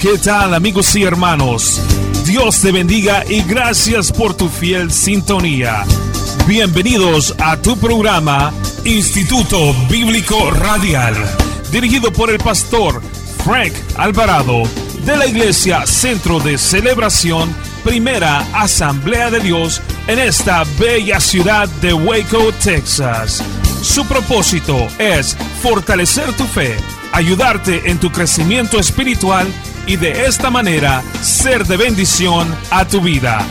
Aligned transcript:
¿qué 0.00 0.16
tal 0.16 0.54
amigos 0.54 0.96
y 0.96 1.02
hermanos? 1.02 1.78
Dios 2.24 2.60
te 2.62 2.72
bendiga 2.72 3.22
y 3.28 3.42
gracias 3.42 4.10
por 4.10 4.32
tu 4.32 4.48
fiel 4.48 4.90
sintonía. 4.90 5.84
Bienvenidos 6.46 7.34
a 7.38 7.58
tu 7.58 7.76
programa 7.76 8.50
Instituto 8.84 9.74
Bíblico 9.90 10.50
Radial, 10.52 11.14
dirigido 11.70 12.10
por 12.12 12.30
el 12.30 12.38
pastor 12.38 13.02
Frank 13.44 13.74
Alvarado 13.96 14.62
de 15.04 15.16
la 15.18 15.26
Iglesia 15.26 15.86
Centro 15.86 16.40
de 16.40 16.56
Celebración 16.56 17.54
Primera 17.84 18.38
Asamblea 18.54 19.30
de 19.30 19.40
Dios 19.40 19.82
en 20.06 20.18
esta 20.18 20.64
bella 20.78 21.20
ciudad 21.20 21.68
de 21.82 21.92
Waco, 21.92 22.52
Texas. 22.64 23.42
Su 23.82 24.06
propósito 24.06 24.76
es 24.98 25.36
fortalecer 25.62 26.32
tu 26.34 26.44
fe, 26.44 26.76
ayudarte 27.12 27.90
en 27.90 27.98
tu 27.98 28.10
crecimiento 28.10 28.78
espiritual 28.78 29.46
y 29.46 29.69
de 29.86 30.26
esta 30.26 30.50
manera 30.50 31.02
ser 31.20 31.66
de 31.66 31.76
bendición 31.76 32.48
a 32.70 32.84
tu 32.86 33.00
vida. 33.00 33.44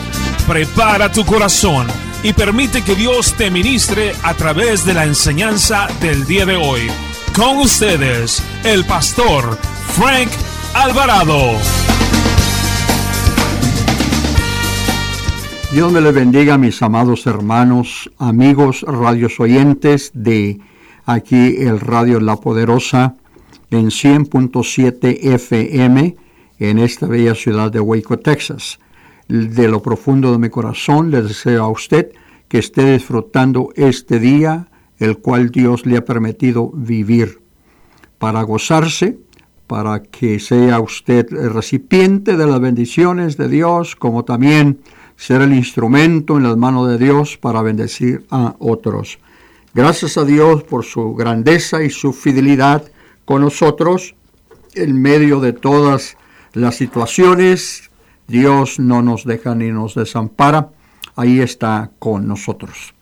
Prepara 0.47 1.11
tu 1.11 1.25
corazón 1.25 1.88
y 2.23 2.33
permite 2.33 2.83
que 2.83 2.95
Dios 2.95 3.33
te 3.33 3.52
ministre 3.52 4.13
a 4.23 4.33
través 4.33 4.85
de 4.85 4.93
la 4.93 5.05
enseñanza 5.05 5.88
del 6.02 6.25
día 6.25 6.45
de 6.45 6.55
hoy. 6.55 6.89
Con 7.35 7.57
ustedes, 7.57 8.41
el 8.63 8.85
pastor 8.85 9.57
Frank 9.88 10.29
Alvarado. 10.73 11.53
Dios 15.71 15.91
me 15.91 16.02
le 16.02 16.11
bendiga, 16.11 16.57
mis 16.57 16.81
amados 16.81 17.27
hermanos, 17.27 18.09
amigos, 18.17 18.83
radios 18.88 19.39
oyentes 19.39 20.11
de 20.16 20.59
aquí 21.05 21.57
el 21.59 21.80
Radio 21.80 22.19
La 22.19 22.38
Poderosa 22.38 23.16
en 23.72 23.88
100.7 23.88 25.20
FM 25.22 26.16
en 26.59 26.80
esta 26.80 27.08
bella 27.08 27.36
ciudad 27.36 27.72
de 27.72 27.80
Waco, 27.80 28.20
Texas. 28.20 28.80
De 29.28 29.67
lo 29.67 29.81
profundo 29.81 30.31
de 30.31 30.39
mi 30.39 30.50
corazón 30.50 31.11
le 31.11 31.22
deseo 31.22 31.64
a 31.64 31.70
usted 31.70 32.11
que 32.48 32.58
esté 32.58 32.94
disfrutando 32.94 33.70
este 33.76 34.20
día, 34.20 34.67
el 34.98 35.20
cual 35.20 35.52
Dios 35.52 35.86
le 35.86 35.98
ha 35.98 36.06
permitido 36.06 36.72
vivir, 36.73 37.42
para 38.17 38.42
gozarse, 38.42 39.20
para 39.67 40.02
que 40.02 40.39
sea 40.39 40.80
usted 40.80 41.28
el 41.31 41.54
recipiente 41.54 42.36
de 42.36 42.48
las 42.48 42.59
bendiciones 42.59 43.38
de 43.38 43.48
Dios, 43.48 43.95
como 43.95 44.26
también 44.26 44.80
ser 45.16 45.42
el 45.42 45.54
instrumento 45.54 46.38
en 46.38 46.44
las 46.44 46.58
manos 46.58 46.88
de 46.88 46.98
Dios 46.98 47.38
para 47.38 47.61
bendecir 47.61 48.26
a 48.31 48.56
otros. 48.58 49.20
Gracias 49.76 50.17
a 50.17 50.26
Dios 50.26 50.64
por 50.64 50.83
su 50.83 51.14
grandeza 51.14 51.83
y 51.83 51.92
su 51.92 52.14
fidelidad 52.14 52.83
con 53.30 53.44
nosotros 53.44 54.16
en 54.73 54.99
medio 54.99 55.39
de 55.39 55.53
todas 55.53 56.17
las 56.53 56.77
situaciones. 56.77 57.91
Dios 58.27 58.80
no 58.80 59.03
nos 59.03 59.23
deja 59.23 59.53
ni 59.53 59.69
nos 59.69 59.94
desampara. 59.94 60.71
Ahí 61.16 61.39
está 61.39 61.91
con 61.99 62.27
nosotros. 62.27 62.95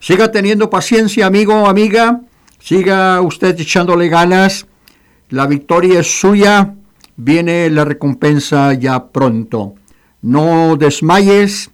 Siga 0.00 0.32
teniendo 0.32 0.70
paciencia, 0.70 1.26
amigo, 1.26 1.68
amiga. 1.68 2.22
Siga 2.58 3.20
usted 3.20 3.60
echándole 3.60 4.08
ganas. 4.08 4.66
La 5.28 5.46
victoria 5.46 6.00
es 6.00 6.18
suya. 6.18 6.76
Viene 7.16 7.68
la 7.68 7.84
recompensa 7.84 8.72
ya 8.72 9.08
pronto. 9.08 9.74
No 10.22 10.76
desmayes, 10.76 11.70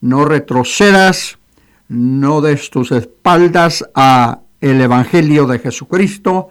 no 0.00 0.24
retrocedas, 0.24 1.38
no 1.86 2.40
des 2.40 2.70
tus 2.70 2.90
espaldas 2.90 3.88
a 3.94 4.40
el 4.60 4.80
Evangelio 4.80 5.46
de 5.46 5.60
Jesucristo, 5.60 6.50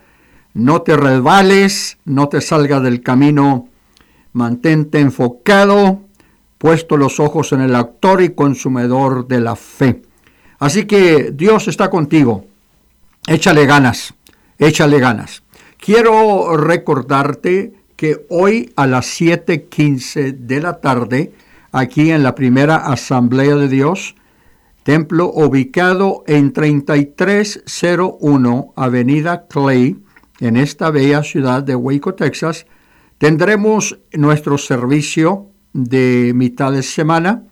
no 0.54 0.82
te 0.82 0.98
resbales, 0.98 1.98
no 2.06 2.30
te 2.30 2.42
salgas 2.42 2.84
del 2.84 3.02
camino, 3.02 3.70
mantente 4.34 5.00
enfocado, 5.00 6.02
puesto 6.58 6.98
los 6.98 7.20
ojos 7.20 7.54
en 7.54 7.62
el 7.62 7.76
autor 7.76 8.22
y 8.22 8.36
consumidor 8.36 9.28
de 9.28 9.40
la 9.40 9.56
fe. 9.56 10.04
Así 10.60 10.86
que 10.86 11.32
Dios 11.34 11.68
está 11.68 11.90
contigo. 11.90 12.46
Échale 13.28 13.66
ganas, 13.66 14.14
échale 14.58 15.00
ganas. 15.00 15.44
Quiero 15.78 16.56
recordarte 16.58 17.74
que 17.96 18.26
hoy 18.30 18.72
a 18.76 18.86
las 18.88 19.06
7.15 19.20 20.38
de 20.38 20.62
la 20.62 20.82
tarde, 20.82 21.34
aquí 21.72 22.12
en 22.12 22.24
la 22.24 22.36
primera 22.36 22.76
Asamblea 22.76 23.56
de 23.56 23.68
Dios, 23.68 24.16
templo 24.84 25.32
ubicado 25.34 26.24
en 26.28 26.54
3301 26.54 28.74
Avenida 28.76 29.48
Clay, 29.48 29.98
en 30.42 30.58
esta 30.58 30.92
bella 30.92 31.24
ciudad 31.24 31.64
de 31.64 31.76
Waco, 31.76 32.14
Texas, 32.16 32.66
tendremos 33.18 33.98
nuestro 34.12 34.58
servicio 34.58 35.48
de 35.72 36.34
mitad 36.36 36.74
de 36.74 36.84
semana. 36.84 37.44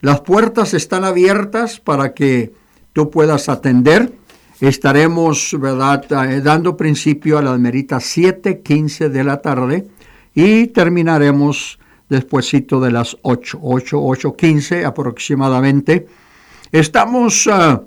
Las 0.00 0.20
puertas 0.20 0.74
están 0.74 1.02
abiertas 1.02 1.80
para 1.80 2.14
que 2.14 2.52
tú 2.92 3.10
puedas 3.10 3.48
atender 3.48 4.12
estaremos 4.60 5.56
¿verdad? 5.58 6.30
Eh, 6.30 6.40
dando 6.40 6.76
principio 6.76 7.38
a 7.38 7.42
las 7.42 7.58
meritas 7.58 8.16
7.15 8.16 9.08
de 9.08 9.24
la 9.24 9.40
tarde 9.40 9.86
y 10.34 10.68
terminaremos 10.68 11.78
despuesito 12.08 12.80
de 12.80 12.92
las 12.92 13.16
8, 13.22 13.58
8, 13.62 13.98
8.15 13.98 14.84
aproximadamente. 14.84 16.06
Estamos 16.70 17.48
ah, 17.50 17.82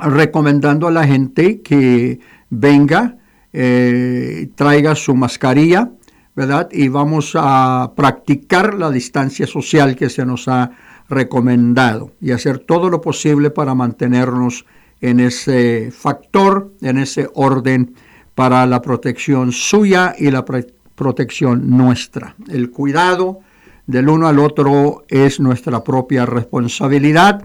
recomendando 0.00 0.88
a 0.88 0.90
la 0.90 1.06
gente 1.06 1.60
que 1.60 2.20
venga, 2.50 3.16
eh, 3.60 4.50
traiga 4.54 4.94
su 4.94 5.16
mascarilla, 5.16 5.90
¿verdad? 6.36 6.68
Y 6.70 6.86
vamos 6.86 7.32
a 7.34 7.90
practicar 7.96 8.74
la 8.74 8.88
distancia 8.88 9.48
social 9.48 9.96
que 9.96 10.08
se 10.10 10.24
nos 10.24 10.46
ha 10.46 10.70
recomendado 11.08 12.12
y 12.20 12.30
hacer 12.30 12.60
todo 12.60 12.88
lo 12.88 13.00
posible 13.00 13.50
para 13.50 13.74
mantenernos 13.74 14.64
en 15.00 15.18
ese 15.18 15.90
factor, 15.90 16.72
en 16.82 16.98
ese 16.98 17.28
orden 17.34 17.96
para 18.36 18.64
la 18.64 18.80
protección 18.80 19.50
suya 19.50 20.14
y 20.16 20.30
la 20.30 20.44
protección 20.44 21.68
nuestra. 21.68 22.36
El 22.48 22.70
cuidado 22.70 23.40
del 23.88 24.08
uno 24.08 24.28
al 24.28 24.38
otro 24.38 25.02
es 25.08 25.40
nuestra 25.40 25.82
propia 25.82 26.26
responsabilidad 26.26 27.42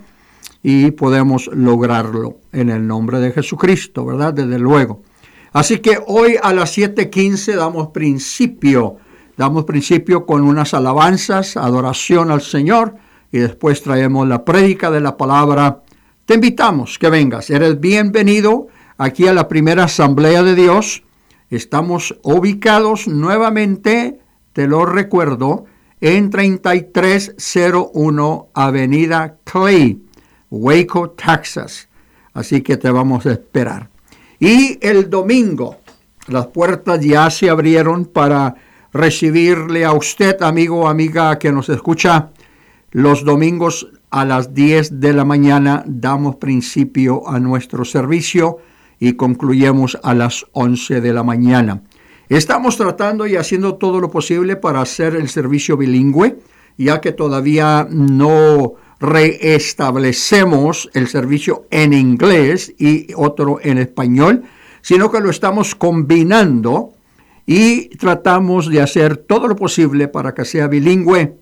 y 0.61 0.91
podemos 0.91 1.49
lograrlo 1.51 2.37
en 2.51 2.69
el 2.69 2.85
nombre 2.85 3.19
de 3.19 3.31
Jesucristo, 3.31 4.05
¿verdad? 4.05 4.35
Desde 4.35 4.59
luego. 4.59 5.01
Así 5.53 5.79
que 5.79 5.99
hoy 6.05 6.35
a 6.41 6.53
las 6.53 6.77
7:15 6.77 7.55
damos 7.55 7.89
principio, 7.89 8.97
damos 9.37 9.63
principio 9.63 10.25
con 10.25 10.43
unas 10.43 10.73
alabanzas, 10.73 11.55
adoración 11.55 12.31
al 12.31 12.41
Señor 12.41 12.95
y 13.31 13.39
después 13.39 13.81
traemos 13.81 14.27
la 14.27 14.43
prédica 14.43 14.91
de 14.91 14.99
la 14.99 15.15
palabra 15.15 15.83
te 16.25 16.35
invitamos 16.35 16.99
que 16.99 17.09
vengas. 17.09 17.49
Eres 17.49 17.81
bienvenido 17.81 18.67
aquí 18.97 19.27
a 19.27 19.33
la 19.33 19.49
primera 19.49 19.83
asamblea 19.83 20.41
de 20.41 20.55
Dios. 20.55 21.03
Estamos 21.49 22.17
ubicados 22.23 23.09
nuevamente, 23.09 24.21
te 24.53 24.67
lo 24.67 24.85
recuerdo, 24.85 25.65
en 25.99 26.29
3301 26.29 28.47
Avenida 28.53 29.35
Clay, 29.43 30.01
Waco, 30.49 31.09
Texas. 31.09 31.89
Así 32.33 32.61
que 32.61 32.77
te 32.77 32.89
vamos 32.89 33.25
a 33.25 33.33
esperar. 33.33 33.89
Y 34.45 34.77
el 34.81 35.09
domingo, 35.09 35.77
las 36.27 36.47
puertas 36.47 36.99
ya 36.99 37.29
se 37.29 37.49
abrieron 37.49 38.03
para 38.03 38.55
recibirle 38.91 39.85
a 39.85 39.93
usted, 39.93 40.41
amigo 40.41 40.81
o 40.81 40.87
amiga 40.89 41.39
que 41.39 41.53
nos 41.53 41.69
escucha, 41.69 42.31
los 42.91 43.23
domingos 43.23 43.87
a 44.09 44.25
las 44.25 44.53
10 44.53 44.99
de 44.99 45.13
la 45.13 45.23
mañana 45.23 45.85
damos 45.87 46.35
principio 46.35 47.25
a 47.25 47.39
nuestro 47.39 47.85
servicio 47.85 48.57
y 48.99 49.13
concluyemos 49.13 49.97
a 50.03 50.13
las 50.13 50.45
11 50.51 50.99
de 50.99 51.13
la 51.13 51.23
mañana. 51.23 51.81
Estamos 52.27 52.75
tratando 52.75 53.25
y 53.25 53.37
haciendo 53.37 53.75
todo 53.75 54.01
lo 54.01 54.11
posible 54.11 54.57
para 54.57 54.81
hacer 54.81 55.15
el 55.15 55.29
servicio 55.29 55.77
bilingüe, 55.77 56.37
ya 56.77 56.99
que 56.99 57.13
todavía 57.13 57.87
no 57.89 58.73
reestablecemos 59.03 60.89
el 60.93 61.07
servicio 61.07 61.67
en 61.69 61.93
inglés 61.93 62.73
y 62.77 63.13
otro 63.15 63.59
en 63.61 63.77
español, 63.77 64.43
sino 64.81 65.11
que 65.11 65.19
lo 65.19 65.29
estamos 65.29 65.75
combinando 65.75 66.93
y 67.45 67.89
tratamos 67.97 68.69
de 68.69 68.81
hacer 68.81 69.17
todo 69.17 69.47
lo 69.47 69.55
posible 69.55 70.07
para 70.07 70.33
que 70.33 70.45
sea 70.45 70.67
bilingüe 70.67 71.37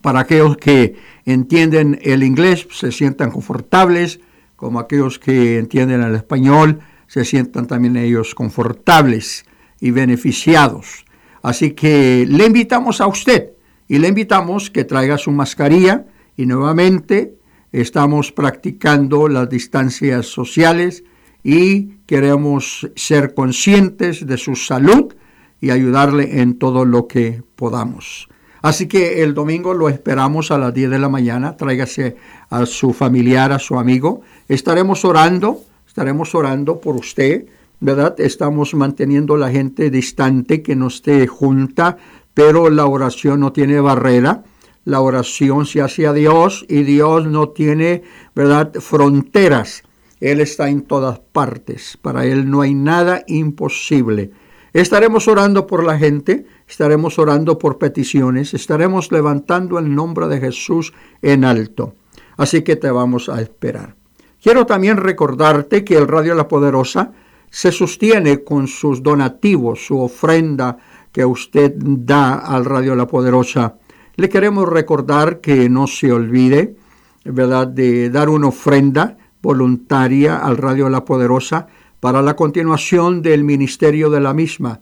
para 0.00 0.20
aquellos 0.20 0.56
que 0.56 0.96
entienden 1.24 1.98
el 2.02 2.22
inglés 2.22 2.66
se 2.70 2.92
sientan 2.92 3.30
confortables, 3.30 4.20
como 4.56 4.80
aquellos 4.80 5.18
que 5.18 5.58
entienden 5.58 6.02
el 6.02 6.14
español 6.14 6.80
se 7.06 7.24
sientan 7.24 7.66
también 7.66 7.96
ellos 7.96 8.34
confortables 8.34 9.44
y 9.80 9.90
beneficiados. 9.90 11.04
Así 11.42 11.72
que 11.72 12.24
le 12.26 12.46
invitamos 12.46 13.00
a 13.00 13.06
usted 13.06 13.50
y 13.86 13.98
le 13.98 14.08
invitamos 14.08 14.70
que 14.70 14.84
traiga 14.84 15.18
su 15.18 15.30
mascarilla 15.30 16.06
y 16.36 16.46
nuevamente 16.46 17.34
estamos 17.72 18.32
practicando 18.32 19.28
las 19.28 19.48
distancias 19.48 20.26
sociales 20.26 21.04
y 21.42 21.96
queremos 22.06 22.90
ser 22.94 23.34
conscientes 23.34 24.26
de 24.26 24.36
su 24.36 24.54
salud 24.54 25.14
y 25.60 25.70
ayudarle 25.70 26.40
en 26.40 26.58
todo 26.58 26.84
lo 26.84 27.06
que 27.06 27.42
podamos. 27.56 28.28
Así 28.62 28.86
que 28.86 29.22
el 29.22 29.34
domingo 29.34 29.74
lo 29.74 29.88
esperamos 29.88 30.52
a 30.52 30.58
las 30.58 30.72
10 30.72 30.90
de 30.90 30.98
la 31.00 31.08
mañana. 31.08 31.56
Tráigase 31.56 32.16
a 32.48 32.64
su 32.64 32.92
familiar, 32.92 33.50
a 33.50 33.58
su 33.58 33.76
amigo. 33.76 34.22
Estaremos 34.48 35.04
orando, 35.04 35.60
estaremos 35.86 36.34
orando 36.36 36.80
por 36.80 36.94
usted, 36.94 37.46
¿verdad? 37.80 38.14
Estamos 38.20 38.72
manteniendo 38.74 39.36
la 39.36 39.50
gente 39.50 39.90
distante, 39.90 40.62
que 40.62 40.76
no 40.76 40.86
esté 40.86 41.26
junta, 41.26 41.96
pero 42.34 42.70
la 42.70 42.86
oración 42.86 43.40
no 43.40 43.52
tiene 43.52 43.80
barrera. 43.80 44.44
La 44.84 45.00
oración 45.00 45.66
se 45.66 45.80
hace 45.80 46.06
a 46.06 46.12
Dios 46.12 46.64
y 46.68 46.82
Dios 46.82 47.26
no 47.26 47.50
tiene, 47.50 48.02
¿verdad?, 48.34 48.72
fronteras. 48.80 49.82
Él 50.20 50.40
está 50.40 50.68
en 50.68 50.82
todas 50.82 51.20
partes. 51.20 51.98
Para 52.00 52.24
Él 52.26 52.50
no 52.50 52.60
hay 52.60 52.74
nada 52.74 53.24
imposible. 53.26 54.30
Estaremos 54.72 55.28
orando 55.28 55.66
por 55.66 55.84
la 55.84 55.98
gente, 55.98 56.46
estaremos 56.66 57.18
orando 57.18 57.58
por 57.58 57.78
peticiones, 57.78 58.54
estaremos 58.54 59.12
levantando 59.12 59.78
el 59.78 59.94
nombre 59.94 60.28
de 60.28 60.40
Jesús 60.40 60.94
en 61.20 61.44
alto. 61.44 61.94
Así 62.36 62.62
que 62.62 62.76
te 62.76 62.90
vamos 62.90 63.28
a 63.28 63.42
esperar. 63.42 63.94
Quiero 64.42 64.64
también 64.64 64.96
recordarte 64.96 65.84
que 65.84 65.96
el 65.96 66.08
Radio 66.08 66.34
La 66.34 66.48
Poderosa 66.48 67.12
se 67.50 67.70
sostiene 67.70 68.42
con 68.42 68.66
sus 68.66 69.02
donativos, 69.02 69.86
su 69.86 70.00
ofrenda 70.00 70.78
que 71.12 71.24
usted 71.24 71.74
da 71.76 72.38
al 72.38 72.64
Radio 72.64 72.94
La 72.96 73.06
Poderosa. 73.06 73.76
Le 74.16 74.28
queremos 74.28 74.68
recordar 74.68 75.40
que 75.40 75.68
no 75.68 75.86
se 75.86 76.12
olvide, 76.12 76.76
¿verdad?, 77.24 77.66
de 77.66 78.10
dar 78.10 78.28
una 78.28 78.48
ofrenda 78.48 79.16
voluntaria 79.40 80.36
al 80.36 80.58
Radio 80.58 80.88
La 80.88 81.04
Poderosa 81.04 81.66
para 81.98 82.20
la 82.20 82.36
continuación 82.36 83.22
del 83.22 83.42
ministerio 83.42 84.10
de 84.10 84.20
la 84.20 84.34
misma. 84.34 84.80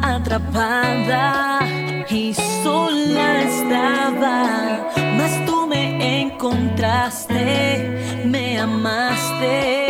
atrapada 0.01 1.42
encontraste, 7.03 8.23
me 8.25 8.57
amaste 8.57 9.82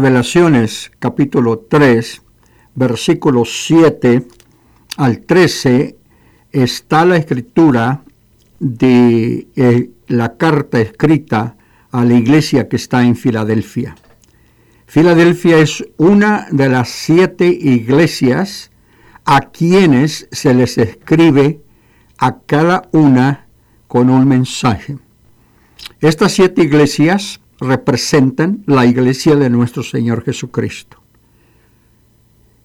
Revelaciones 0.00 0.90
capítulo 0.98 1.58
3, 1.58 2.22
versículos 2.74 3.64
7 3.66 4.26
al 4.96 5.20
13, 5.20 5.94
está 6.52 7.04
la 7.04 7.18
escritura 7.18 8.02
de 8.60 9.46
eh, 9.56 9.90
la 10.06 10.38
carta 10.38 10.80
escrita 10.80 11.58
a 11.90 12.06
la 12.06 12.14
iglesia 12.14 12.66
que 12.66 12.76
está 12.76 13.02
en 13.02 13.14
Filadelfia. 13.14 13.94
Filadelfia 14.86 15.58
es 15.58 15.84
una 15.98 16.46
de 16.50 16.70
las 16.70 16.88
siete 16.88 17.48
iglesias 17.48 18.70
a 19.26 19.50
quienes 19.50 20.28
se 20.32 20.54
les 20.54 20.78
escribe 20.78 21.60
a 22.16 22.38
cada 22.38 22.88
una 22.92 23.48
con 23.86 24.08
un 24.08 24.26
mensaje. 24.26 24.96
Estas 26.00 26.32
siete 26.32 26.62
iglesias 26.62 27.39
representan 27.60 28.62
la 28.66 28.86
iglesia 28.86 29.36
de 29.36 29.50
nuestro 29.50 29.82
Señor 29.82 30.24
Jesucristo. 30.24 30.98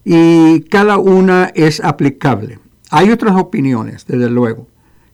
Y 0.03 0.61
cada 0.61 0.97
una 0.97 1.51
es 1.55 1.83
aplicable. 1.83 2.59
Hay 2.91 3.09
otras 3.11 3.35
opiniones, 3.35 4.05
desde 4.05 4.29
luego, 4.29 4.67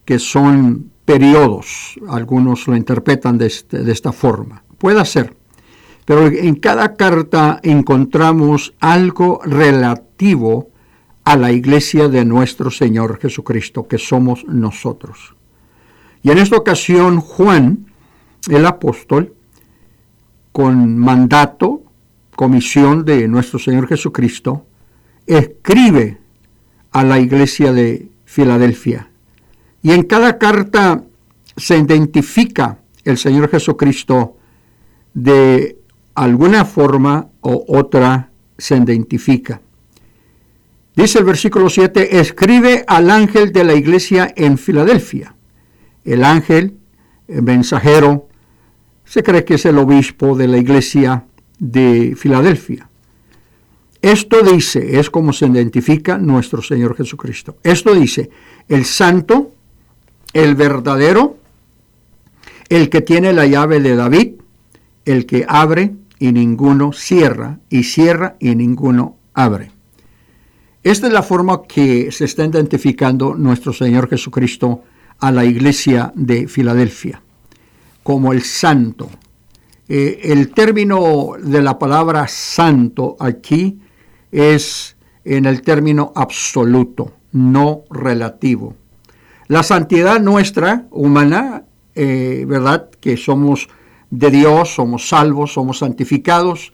que 0.05 0.19
son 0.19 0.91
periodos. 1.05 2.00
Algunos 2.09 2.67
lo 2.67 2.75
interpretan 2.75 3.38
de, 3.38 3.47
este, 3.47 3.79
de 3.79 3.91
esta 3.91 4.11
forma. 4.11 4.63
Puede 4.77 5.03
ser. 5.05 5.35
Pero 6.05 6.27
en 6.27 6.55
cada 6.55 6.95
carta 6.95 7.59
encontramos 7.63 8.73
algo 8.79 9.39
relativo 9.45 10.69
a 11.23 11.38
la 11.38 11.51
iglesia 11.51 12.09
de 12.09 12.25
nuestro 12.25 12.71
Señor 12.71 13.19
Jesucristo, 13.19 13.88
que 13.88 13.97
somos 13.97 14.43
nosotros. 14.45 15.35
Y 16.23 16.31
en 16.31 16.39
esta 16.39 16.57
ocasión 16.57 17.21
Juan, 17.21 17.85
el 18.50 18.65
apóstol, 18.65 19.33
con 20.51 20.98
mandato, 20.98 21.84
comisión 22.36 23.05
de 23.05 23.27
nuestro 23.27 23.60
Señor 23.60 23.88
Jesucristo, 23.88 24.65
escribe 25.27 26.17
a 26.91 27.03
la 27.03 27.20
iglesia 27.20 27.72
de 27.72 28.10
Filadelfia. 28.25 29.10
Y 29.81 29.91
en 29.91 30.03
cada 30.03 30.38
carta 30.38 31.03
se 31.55 31.77
identifica 31.77 32.79
el 33.03 33.17
Señor 33.17 33.50
Jesucristo 33.50 34.38
de 35.13 35.77
alguna 36.15 36.65
forma 36.65 37.27
o 37.41 37.65
otra 37.67 38.31
se 38.58 38.77
identifica. 38.77 39.62
Dice 40.96 41.20
el 41.20 41.25
versículo 41.25 41.70
7, 41.70 42.20
escribe 42.20 42.84
al 42.88 43.10
ángel 43.10 43.51
de 43.51 43.63
la 43.63 43.74
iglesia 43.74 44.31
en 44.36 44.58
Filadelfia. 44.58 45.36
El 46.03 46.24
ángel, 46.24 46.77
el 47.27 47.41
mensajero, 47.43 48.27
se 49.12 49.24
cree 49.24 49.44
que 49.44 49.56
es 49.56 49.65
el 49.65 49.77
obispo 49.77 50.38
de 50.38 50.48
la 50.48 50.58
iglesia 50.58 51.25
de 51.60 52.15
Filadelfia. 52.15 52.88
Esto 54.01 54.41
dice, 54.41 55.01
es 55.01 55.10
como 55.10 55.34
se 55.34 55.48
identifica 55.48 56.18
nuestro 56.18 56.62
Señor 56.62 56.96
Jesucristo. 56.96 57.58
Esto 57.62 57.94
dice, 57.94 58.30
el 58.70 58.86
santo, 58.86 59.51
el 60.32 60.56
verdadero, 60.56 61.36
el 62.70 62.89
que 62.89 63.01
tiene 63.01 63.34
la 63.34 63.46
llave 63.46 63.82
de 63.82 63.98
David, 63.98 64.36
el 65.03 65.25
que 65.25 65.46
abre 65.46 65.91
y 66.18 66.32
ninguno 66.32 66.94
cierra, 66.94 67.60
y 67.70 67.84
cierra 67.84 68.38
y 68.39 68.56
ninguno 68.56 69.18
abre. 69.34 69.72
Esta 70.84 71.08
es 71.08 71.13
la 71.13 71.22
forma 71.22 71.63
que 71.68 72.13
se 72.13 72.24
está 72.24 72.46
identificando 72.46 73.36
nuestro 73.36 73.74
Señor 73.74 74.08
Jesucristo 74.08 74.86
a 75.20 75.34
la 75.34 75.44
iglesia 75.44 76.13
de 76.15 76.48
Filadelfia, 76.48 77.22
como 78.03 78.34
el 78.34 78.43
santo. 78.43 79.10
Eh, 79.88 80.20
el 80.31 80.51
término 80.53 81.34
de 81.41 81.62
la 81.62 81.77
palabra 81.77 82.27
santo 82.27 83.15
aquí 83.20 83.79
es 84.31 84.96
en 85.25 85.46
el 85.46 85.62
término 85.62 86.13
absoluto, 86.15 87.13
no 87.34 87.84
relativo. 87.89 88.75
La 89.48 89.63
santidad 89.63 90.22
nuestra, 90.22 90.86
humana, 90.91 91.65
eh, 91.93 92.46
¿verdad? 92.48 92.89
Que 93.01 93.17
somos 93.17 93.67
de 94.10 94.31
Dios, 94.31 94.75
somos 94.75 95.10
salvos, 95.10 95.53
somos 95.53 95.79
santificados, 95.79 96.74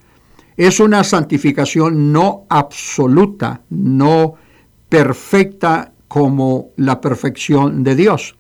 es 0.57 0.79
una 0.79 1.03
santificación 1.03 2.11
no 2.11 2.45
absoluta, 2.49 3.61
no 3.69 4.35
perfecta 4.89 5.91
como 6.07 6.69
la 6.77 7.01
perfección 7.01 7.83
de 7.83 7.95
Dios. 7.95 8.35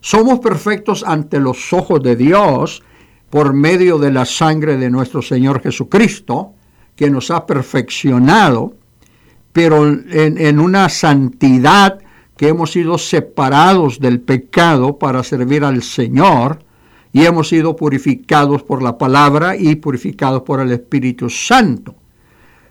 Somos 0.00 0.40
perfectos 0.40 1.04
ante 1.06 1.38
los 1.38 1.72
ojos 1.72 2.02
de 2.02 2.16
Dios 2.16 2.82
por 3.28 3.52
medio 3.52 3.98
de 3.98 4.10
la 4.10 4.24
sangre 4.24 4.76
de 4.76 4.90
nuestro 4.90 5.22
Señor 5.22 5.62
Jesucristo, 5.62 6.54
que 6.96 7.10
nos 7.10 7.30
ha 7.30 7.46
perfeccionado, 7.46 8.74
pero 9.52 9.86
en, 9.86 10.38
en 10.38 10.58
una 10.58 10.88
santidad 10.88 12.00
que 12.36 12.48
hemos 12.48 12.72
sido 12.72 12.98
separados 12.98 14.00
del 14.00 14.20
pecado 14.20 14.98
para 14.98 15.22
servir 15.22 15.64
al 15.64 15.82
Señor, 15.82 16.60
y 17.12 17.24
hemos 17.24 17.48
sido 17.48 17.76
purificados 17.76 18.62
por 18.62 18.82
la 18.82 18.96
palabra 18.96 19.56
y 19.56 19.76
purificados 19.76 20.42
por 20.42 20.60
el 20.60 20.70
Espíritu 20.70 21.28
Santo. 21.28 21.94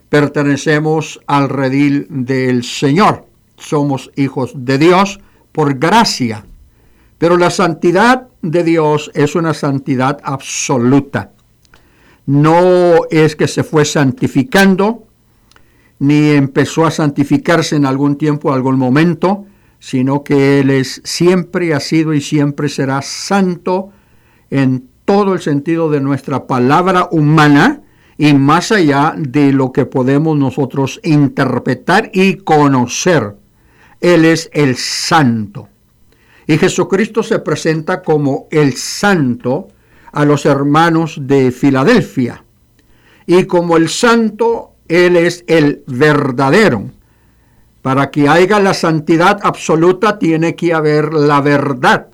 Pertenecemos 0.08 1.20
al 1.28 1.50
redil 1.50 2.08
del 2.10 2.64
Señor. 2.64 3.26
Somos 3.58 4.12
hijos 4.16 4.54
de 4.56 4.78
Dios 4.78 5.20
por 5.52 5.78
gracia. 5.78 6.46
Pero 7.20 7.38
la 7.38 7.52
santidad 7.52 8.28
de 8.42 8.64
Dios 8.64 9.12
es 9.14 9.36
una 9.36 9.54
santidad 9.54 10.20
absoluta. 10.24 11.32
No 12.26 13.02
es 13.12 13.36
que 13.36 13.48
se 13.48 13.64
fue 13.64 13.86
santificando, 13.86 15.04
ni 16.00 16.30
empezó 16.30 16.86
a 16.86 16.92
santificarse 16.92 17.76
en 17.76 17.86
algún 17.86 18.16
tiempo, 18.16 18.54
algún 18.54 18.80
momento, 18.80 19.46
sino 19.80 20.24
que 20.24 20.62
Él 20.62 20.70
es 20.70 21.02
siempre 21.04 21.74
ha 21.74 21.80
sido 21.82 22.14
y 22.14 22.22
siempre 22.22 22.70
será 22.70 23.02
santo, 23.02 23.92
en 24.50 24.88
todo 25.04 25.34
el 25.34 25.42
sentido 25.42 25.90
de 25.90 26.02
nuestra 26.02 26.48
palabra 26.48 27.10
humana 27.12 27.82
y 28.18 28.34
más 28.34 28.72
allá 28.72 29.14
de 29.18 29.52
lo 29.52 29.72
que 29.72 29.86
podemos 29.86 30.38
nosotros 30.38 31.00
interpretar 31.04 32.12
y 32.14 32.36
conocer. 32.36 33.36
Él 34.00 34.26
es 34.26 34.50
el 34.54 34.76
santo. 34.76 35.68
Y 36.50 36.58
Jesucristo 36.58 37.24
se 37.24 37.40
presenta 37.40 38.02
como 38.02 38.48
el 38.52 38.74
santo 38.74 39.70
a 40.12 40.26
los 40.26 40.46
hermanos 40.46 41.18
de 41.22 41.52
Filadelfia. 41.52 42.44
Y 43.26 43.46
como 43.46 43.78
el 43.78 43.88
santo, 43.88 44.74
Él 44.88 45.16
es 45.16 45.46
el 45.48 45.84
verdadero. 45.88 46.90
Para 47.82 48.12
que 48.12 48.28
haya 48.28 48.60
la 48.60 48.74
santidad 48.74 49.40
absoluta 49.44 50.20
tiene 50.20 50.56
que 50.56 50.74
haber 50.74 51.14
la 51.14 51.40
verdad 51.40 52.08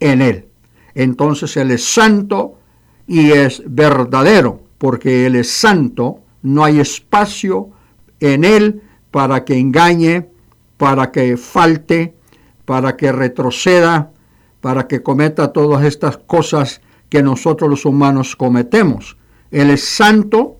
en 0.00 0.22
Él 0.22 0.46
entonces 0.94 1.56
Él 1.56 1.70
es 1.70 1.84
santo 1.84 2.58
y 3.06 3.32
es 3.32 3.62
verdadero, 3.66 4.62
porque 4.78 5.26
Él 5.26 5.36
es 5.36 5.50
santo, 5.50 6.20
no 6.42 6.64
hay 6.64 6.80
espacio 6.80 7.70
en 8.20 8.44
Él 8.44 8.82
para 9.10 9.44
que 9.44 9.58
engañe, 9.58 10.28
para 10.76 11.10
que 11.10 11.36
falte, 11.36 12.14
para 12.64 12.96
que 12.96 13.12
retroceda, 13.12 14.10
para 14.60 14.86
que 14.86 15.02
cometa 15.02 15.52
todas 15.52 15.84
estas 15.84 16.16
cosas 16.18 16.80
que 17.08 17.22
nosotros 17.22 17.68
los 17.68 17.84
humanos 17.84 18.36
cometemos. 18.36 19.16
Él 19.50 19.70
es 19.70 19.84
santo 19.84 20.56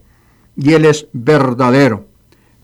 y 0.57 0.75
Él 0.75 0.85
es 0.85 1.09
verdadero. 1.13 2.07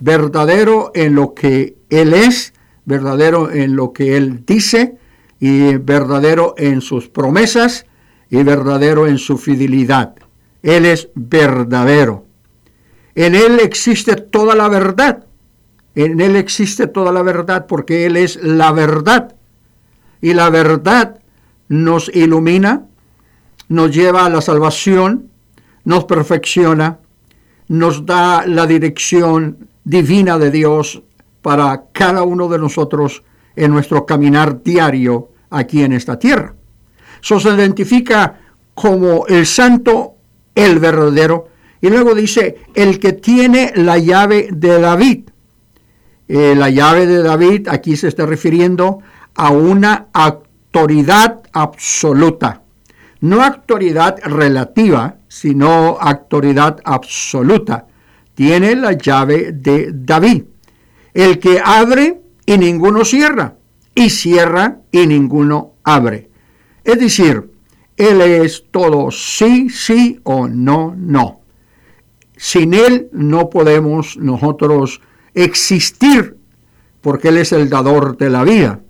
Verdadero 0.00 0.90
en 0.95 1.14
lo 1.14 1.35
que 1.35 1.76
Él 1.88 2.12
es, 2.12 2.52
verdadero 2.85 3.50
en 3.50 3.76
lo 3.76 3.92
que 3.92 4.16
Él 4.16 4.45
dice, 4.45 4.99
y 5.40 5.76
verdadero 5.76 6.54
en 6.59 6.80
sus 6.80 7.09
promesas 7.09 7.87
y 8.30 8.42
verdadero 8.42 9.07
en 9.07 9.18
su 9.18 9.38
fidelidad. 9.38 10.14
Él 10.62 10.85
es 10.85 11.09
verdadero. 11.14 12.26
En 13.14 13.35
Él 13.35 13.61
existe 13.61 14.16
toda 14.16 14.54
la 14.54 14.68
verdad. 14.68 15.25
En 16.05 16.21
Él 16.21 16.37
existe 16.37 16.87
toda 16.87 17.11
la 17.11 17.23
verdad 17.23 17.67
porque 17.67 18.07
Él 18.07 18.17
es 18.17 18.37
la 18.40 18.71
verdad. 18.71 19.35
Y 20.21 20.33
la 20.33 20.49
verdad 20.49 21.19
nos 21.67 22.09
ilumina, 22.14 22.87
nos 23.69 23.93
lleva 23.93 24.25
a 24.25 24.31
la 24.31 24.40
salvación, 24.40 25.28
nos 25.83 26.05
perfecciona, 26.05 27.00
nos 27.67 28.07
da 28.07 28.47
la 28.47 28.69
dirección 28.69 29.67
divina 29.83 30.38
de 30.38 30.52
Dios 30.52 31.02
para 31.43 31.87
cada 31.90 32.23
uno 32.23 32.49
de 32.49 32.61
nosotros 32.61 33.25
en 33.57 33.73
nuestro 33.73 34.07
caminar 34.07 34.62
diario 34.62 35.31
aquí 35.50 35.83
en 35.83 35.95
esta 35.95 36.17
tierra. 36.17 36.55
Eso 37.21 37.40
se 37.40 37.49
identifica 37.49 38.38
como 38.73 39.26
el 39.26 39.47
santo, 39.47 40.14
el 40.55 40.78
verdadero, 40.78 41.49
y 41.81 41.88
luego 41.88 42.14
dice, 42.14 42.59
el 42.76 43.00
que 43.00 43.14
tiene 43.14 43.73
la 43.75 43.99
llave 43.99 44.49
de 44.52 44.81
David. 44.81 45.31
Eh, 46.28 46.54
la 46.54 46.68
llave 46.68 47.06
de 47.06 47.23
David 47.23 47.68
aquí 47.68 47.97
se 47.97 48.08
está 48.08 48.26
refiriendo 48.26 48.99
a 49.35 49.50
una 49.50 50.08
autoridad 50.12 51.40
absoluta. 51.52 52.62
no 53.20 53.42
autoridad 53.42 54.18
relativa, 54.23 55.16
sino 55.26 55.99
autoridad 55.99 56.78
absoluta. 56.85 57.87
Tiene 58.35 58.76
la 58.76 58.92
llave 58.92 59.50
de 59.52 59.90
David, 59.92 60.44
el 61.14 61.40
que 61.40 61.61
abre 61.64 62.20
y 62.47 62.58
ninguno 62.58 63.04
cierra, 63.04 63.56
y 63.94 64.11
cierra 64.11 64.78
y 64.92 65.06
ninguno 65.06 65.73
abre. 65.82 66.30
Es 66.85 67.00
decir, 67.00 67.50
Él 67.97 68.20
es 68.20 68.64
todo 68.70 69.11
sí, 69.11 69.68
sí 69.70 70.20
o 70.23 70.47
no, 70.47 70.94
no. 70.97 71.40
Sin 72.37 72.73
Él 72.73 73.08
no 73.12 73.50
podemos 73.50 74.16
nosotros 74.16 75.00
existir, 75.45 76.37
porque 77.00 77.28
Él 77.28 77.38
es 77.38 77.52
el 77.52 77.71
dador 77.71 78.16
de 78.16 78.30
la 78.30 78.45
vida. 78.45 78.80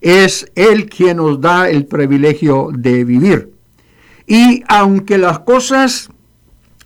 Es 0.00 0.50
Él 0.54 0.88
quien 0.88 1.18
nos 1.18 1.40
da 1.40 1.68
el 1.68 1.86
privilegio 1.86 2.68
de 2.72 3.04
vivir. 3.04 3.52
Y 4.26 4.62
aunque 4.68 5.18
las 5.18 5.40
cosas 5.40 6.08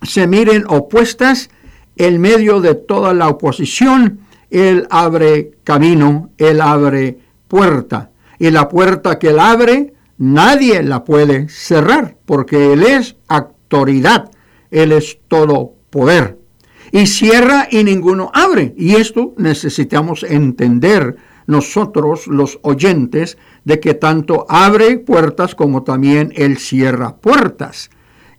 se 0.01 0.27
miren 0.27 0.65
opuestas, 0.67 1.49
en 1.95 2.21
medio 2.21 2.61
de 2.61 2.75
toda 2.75 3.13
la 3.13 3.27
oposición, 3.27 4.19
Él 4.49 4.87
abre 4.89 5.51
camino, 5.63 6.29
Él 6.37 6.61
abre 6.61 7.17
puerta. 7.47 8.11
Y 8.39 8.51
la 8.51 8.69
puerta 8.69 9.17
que 9.17 9.29
Él 9.29 9.39
abre, 9.39 9.93
nadie 10.17 10.83
la 10.83 11.03
puede 11.03 11.49
cerrar, 11.49 12.17
porque 12.25 12.73
Él 12.73 12.83
es 12.83 13.15
autoridad, 13.27 14.29
Él 14.69 14.91
es 14.91 15.19
todo 15.27 15.73
poder. 15.89 16.37
Y 16.91 17.07
cierra 17.07 17.67
y 17.69 17.83
ninguno 17.83 18.31
abre. 18.33 18.73
Y 18.77 18.95
esto 18.95 19.33
necesitamos 19.37 20.23
entender 20.23 21.17
nosotros 21.47 22.27
los 22.27 22.59
oyentes 22.61 23.37
de 23.65 23.79
que 23.79 23.93
tanto 23.93 24.45
abre 24.49 24.99
puertas 24.99 25.55
como 25.55 25.83
también 25.83 26.31
Él 26.35 26.57
cierra 26.57 27.15
puertas. 27.17 27.89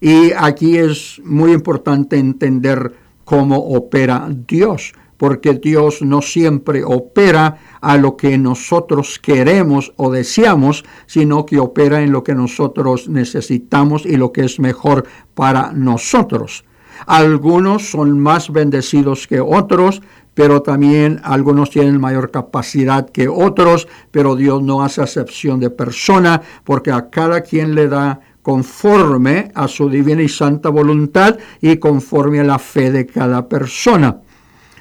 Y 0.00 0.33
aquí 0.37 0.76
es 0.76 1.21
muy 1.25 1.52
importante 1.52 2.19
entender 2.19 2.95
cómo 3.25 3.57
opera 3.57 4.29
Dios, 4.46 4.92
porque 5.16 5.55
Dios 5.55 6.03
no 6.03 6.23
siempre 6.23 6.85
opera 6.85 7.59
a 7.81 7.96
lo 7.96 8.16
que 8.16 8.38
nosotros 8.38 9.18
queremos 9.18 9.92
o 9.96 10.12
deseamos, 10.12 10.85
sino 11.07 11.44
que 11.44 11.59
opera 11.59 12.03
en 12.03 12.12
lo 12.12 12.23
que 12.23 12.35
nosotros 12.35 13.09
necesitamos 13.09 14.07
y 14.07 14.16
lo 14.16 14.33
que 14.33 14.44
es 14.44 14.61
mejor 14.61 15.05
para 15.35 15.73
nosotros. 15.73 16.64
Algunos 17.07 17.91
son 17.91 18.19
más 18.21 18.51
bendecidos 18.53 19.27
que 19.27 19.41
otros, 19.41 20.03
pero 20.35 20.63
también 20.63 21.21
algunos 21.25 21.71
tienen 21.71 22.01
mayor 22.01 22.31
capacidad 22.31 23.09
que 23.11 23.29
otros, 23.29 23.89
pero 24.11 24.37
Dios 24.37 24.63
no 24.63 24.83
hace 24.83 25.03
excepción 25.03 25.59
de 25.59 25.71
persona, 25.71 26.41
porque 26.65 26.93
a 26.93 27.11
cada 27.11 27.41
quien 27.41 27.75
le 27.75 27.89
da 27.89 28.21
conforme 28.43 29.51
a 29.55 29.69
su 29.69 29.91
divina 29.91 30.23
y 30.23 30.29
santa 30.29 30.69
voluntad 30.69 31.37
y 31.61 31.77
conforme 31.77 32.41
a 32.41 32.45
la 32.45 32.59
fe 32.59 32.91
de 32.91 33.05
cada 33.05 33.49
persona. 33.49 34.19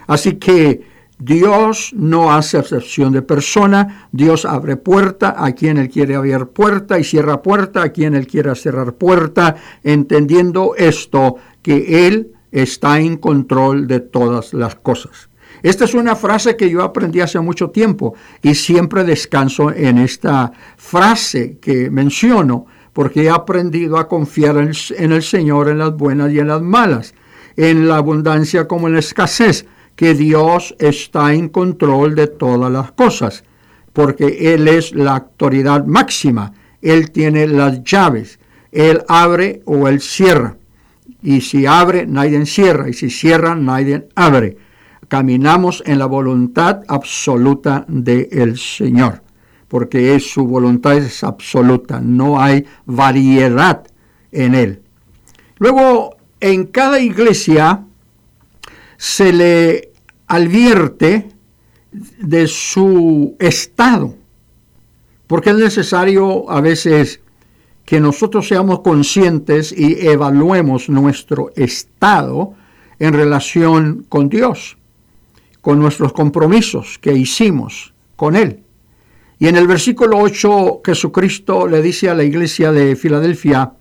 Así 0.06 0.34
que 0.34 0.84
Dios 1.20 1.92
no 1.96 2.32
hace 2.32 2.60
excepción 2.60 3.12
de 3.12 3.24
persona, 3.24 4.08
Dios 4.12 4.46
abre 4.46 4.78
puerta 4.78 5.34
a 5.38 5.52
quien 5.54 5.78
Él 5.78 5.90
quiere 5.90 6.16
abrir 6.16 6.46
puerta 6.46 7.00
y 7.00 7.04
cierra 7.04 7.42
puerta 7.42 7.82
a 7.82 7.90
quien 7.90 8.14
Él 8.14 8.28
quiera 8.28 8.54
cerrar 8.54 8.94
puerta, 8.94 9.56
entendiendo 9.84 10.76
esto, 10.78 11.38
que 11.68 12.08
Él 12.08 12.32
está 12.50 12.98
en 13.02 13.18
control 13.18 13.88
de 13.88 14.00
todas 14.00 14.54
las 14.54 14.76
cosas. 14.76 15.28
Esta 15.62 15.84
es 15.84 15.94
una 15.96 16.16
frase 16.16 16.56
que 16.56 16.70
yo 16.70 16.82
aprendí 16.82 17.20
hace 17.20 17.42
mucho 17.42 17.72
tiempo 17.72 18.16
y 18.42 18.56
siempre 18.56 19.04
descanso 19.04 19.74
en 19.74 19.98
esta 19.98 20.54
frase 20.78 21.58
que 21.60 21.90
menciono 21.90 22.68
porque 22.94 23.24
he 23.24 23.30
aprendido 23.30 23.98
a 23.98 24.08
confiar 24.08 24.56
en 24.56 25.12
el 25.12 25.22
Señor 25.22 25.68
en 25.68 25.80
las 25.80 25.94
buenas 25.98 26.32
y 26.32 26.40
en 26.40 26.48
las 26.48 26.62
malas, 26.62 27.14
en 27.58 27.86
la 27.86 27.98
abundancia 27.98 28.66
como 28.66 28.88
en 28.88 28.94
la 28.94 29.00
escasez, 29.00 29.66
que 29.98 30.14
Dios 30.14 30.74
está 30.80 31.34
en 31.34 31.50
control 31.50 32.16
de 32.16 32.28
todas 32.28 32.72
las 32.72 32.94
cosas, 32.94 33.44
porque 33.92 34.54
Él 34.54 34.70
es 34.70 34.96
la 34.96 35.18
autoridad 35.18 35.86
máxima, 35.86 36.54
Él 36.82 37.12
tiene 37.12 37.46
las 37.46 37.84
llaves, 37.84 38.40
Él 38.72 39.04
abre 39.10 39.64
o 39.66 39.90
Él 39.90 40.00
cierra. 40.00 40.56
Y 41.22 41.42
si 41.42 41.66
abre, 41.66 42.06
nadie 42.06 42.46
cierra, 42.46 42.90
y 42.90 42.94
si 42.94 43.10
cierra, 43.10 43.56
nadie 43.56 44.08
abre 44.16 44.58
caminamos 45.08 45.84
en 45.86 46.00
la 46.00 46.06
voluntad 46.06 46.84
absoluta 46.88 47.86
del 47.88 48.58
Señor, 48.58 49.22
porque 49.68 50.16
es 50.16 50.32
su 50.32 50.46
voluntad 50.46 50.98
es 50.98 51.24
absoluta, 51.24 52.00
no 52.02 52.40
hay 52.40 52.66
variedad 52.86 53.86
en 54.32 54.56
él. 54.56 54.82
Luego, 55.58 56.18
en 56.40 56.66
cada 56.66 57.00
iglesia 57.00 57.84
se 58.98 59.34
le 59.34 59.92
advierte 60.28 61.30
de 61.92 62.48
su 62.48 63.36
estado, 63.40 64.16
porque 65.26 65.52
es 65.52 65.56
necesario 65.56 66.50
a 66.50 66.62
veces 66.62 67.22
que 67.88 68.00
nosotros 68.00 68.48
seamos 68.48 68.82
conscientes 68.82 69.72
y 69.72 70.08
evaluemos 70.08 70.90
nuestro 70.90 71.52
estado 71.56 72.54
en 73.00 73.14
relación 73.14 74.06
con 74.10 74.30
Dios 74.30 74.78
con 75.68 75.80
nuestros 75.80 76.14
compromisos 76.14 76.98
que 76.98 77.12
hicimos 77.12 77.94
con 78.16 78.38
Él. 78.38 78.62
Y 79.38 79.48
en 79.48 79.58
el 79.58 79.68
versículo 79.68 80.18
8 80.18 80.80
Jesucristo 80.82 81.68
le 81.68 81.82
dice 81.82 82.10
a 82.10 82.16
la 82.16 82.24
iglesia 82.24 82.72
de 82.72 82.96
Filadelfia, 82.96 83.74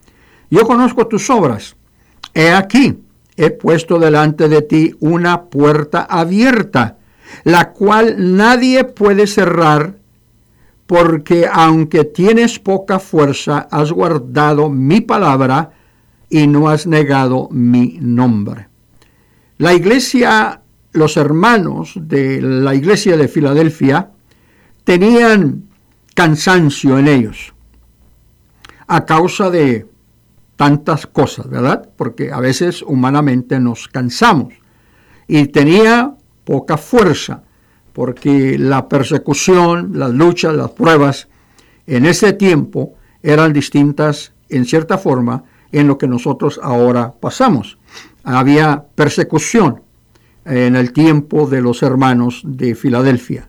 yo 0.51 0.67
conozco 0.67 1.07
tus 1.07 1.31
obras, 1.31 1.77
he 2.35 2.51
aquí, 2.51 2.99
he 3.37 3.51
puesto 3.51 4.01
delante 4.01 4.49
de 4.49 4.63
ti 4.63 4.97
una 4.99 5.45
puerta 5.45 6.03
abierta, 6.03 6.99
la 7.45 7.71
cual 7.71 8.37
nadie 8.37 8.83
puede 8.83 9.29
cerrar, 9.29 9.95
porque 10.87 11.49
aunque 11.53 12.05
tienes 12.05 12.59
poca 12.59 12.99
fuerza, 12.99 13.69
has 13.71 13.93
guardado 13.93 14.69
mi 14.69 15.01
palabra 15.01 15.73
y 16.29 16.47
no 16.47 16.69
has 16.69 16.87
negado 16.87 17.49
mi 17.51 17.99
nombre. 18.01 18.69
La 19.59 19.75
iglesia 19.75 20.61
los 20.97 21.17
hermanos 21.17 21.93
de 21.95 22.41
la 22.41 22.75
iglesia 22.75 23.17
de 23.17 23.29
Filadelfia 23.29 24.11
tenían 24.85 25.65
cansancio 26.15 26.99
en 26.99 27.09
ellos 27.09 27.53
a 28.87 29.05
causa 29.05 29.51
de 29.51 29.87
tantas 30.57 31.07
cosas, 31.07 31.49
¿verdad? 31.51 31.89
Porque 31.97 32.33
a 32.33 32.41
veces 32.41 32.83
humanamente 32.83 33.61
nos 33.61 33.89
cansamos. 33.89 34.55
Y 35.29 35.47
tenía 35.49 36.15
poca 36.45 36.79
fuerza, 36.79 37.43
porque 37.97 38.59
la 38.59 38.91
persecución, 38.91 39.93
las 39.95 40.11
luchas, 40.11 40.55
las 40.55 40.73
pruebas 40.73 41.29
en 41.87 42.05
ese 42.05 42.35
tiempo 42.35 42.93
eran 43.23 43.55
distintas 43.55 44.35
en 44.51 44.67
cierta 44.67 44.99
forma 44.99 45.45
en 45.73 45.89
lo 45.89 45.97
que 45.97 46.07
nosotros 46.07 46.61
ahora 46.63 47.15
pasamos. 47.19 47.79
Había 48.23 48.85
persecución, 48.95 49.81
en 50.45 50.77
el 50.77 50.93
tiempo 50.93 51.47
de 51.47 51.63
los 51.63 51.83
hermanos 51.83 52.43
de 52.45 52.75
Filadelfia. 52.75 53.49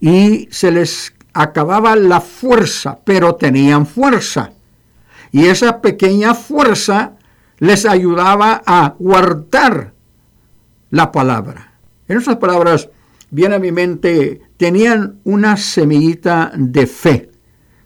Y 0.00 0.48
se 0.50 0.72
les 0.72 1.14
acababa 1.32 1.94
la 1.94 2.20
fuerza, 2.20 2.98
pero 3.04 3.36
tenían 3.36 3.86
fuerza. 3.86 4.50
Y 5.30 5.46
esa 5.46 5.80
pequeña 5.80 6.34
fuerza 6.34 7.12
les 7.58 7.86
ayudaba 7.86 8.60
a 8.66 8.96
guardar 8.98 9.92
la 10.90 11.12
palabra. 11.12 11.74
En 12.08 12.18
otras 12.18 12.38
palabras, 12.38 12.88
viene 13.30 13.56
a 13.56 13.58
mi 13.58 13.72
mente, 13.72 14.40
tenían 14.56 15.20
una 15.24 15.56
semillita 15.56 16.52
de 16.54 16.86
fe. 16.86 17.30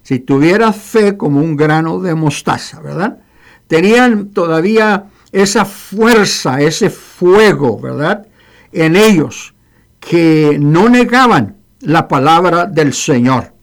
Si 0.01 0.19
tuviera 0.19 0.73
fe 0.73 1.17
como 1.17 1.39
un 1.39 1.55
grano 1.55 1.99
de 1.99 2.13
mostaza, 2.15 2.81
¿verdad? 2.81 3.19
Tenían 3.67 4.29
todavía 4.29 5.05
esa 5.31 5.65
fuerza, 5.65 6.61
ese 6.61 6.89
fuego, 6.89 7.79
¿verdad? 7.79 8.27
en 8.73 8.95
ellos 8.95 9.53
que 9.99 10.57
no 10.59 10.89
negaban 10.89 11.57
la 11.79 12.07
palabra 12.07 12.65
del 12.65 12.93
Señor, 12.93 13.53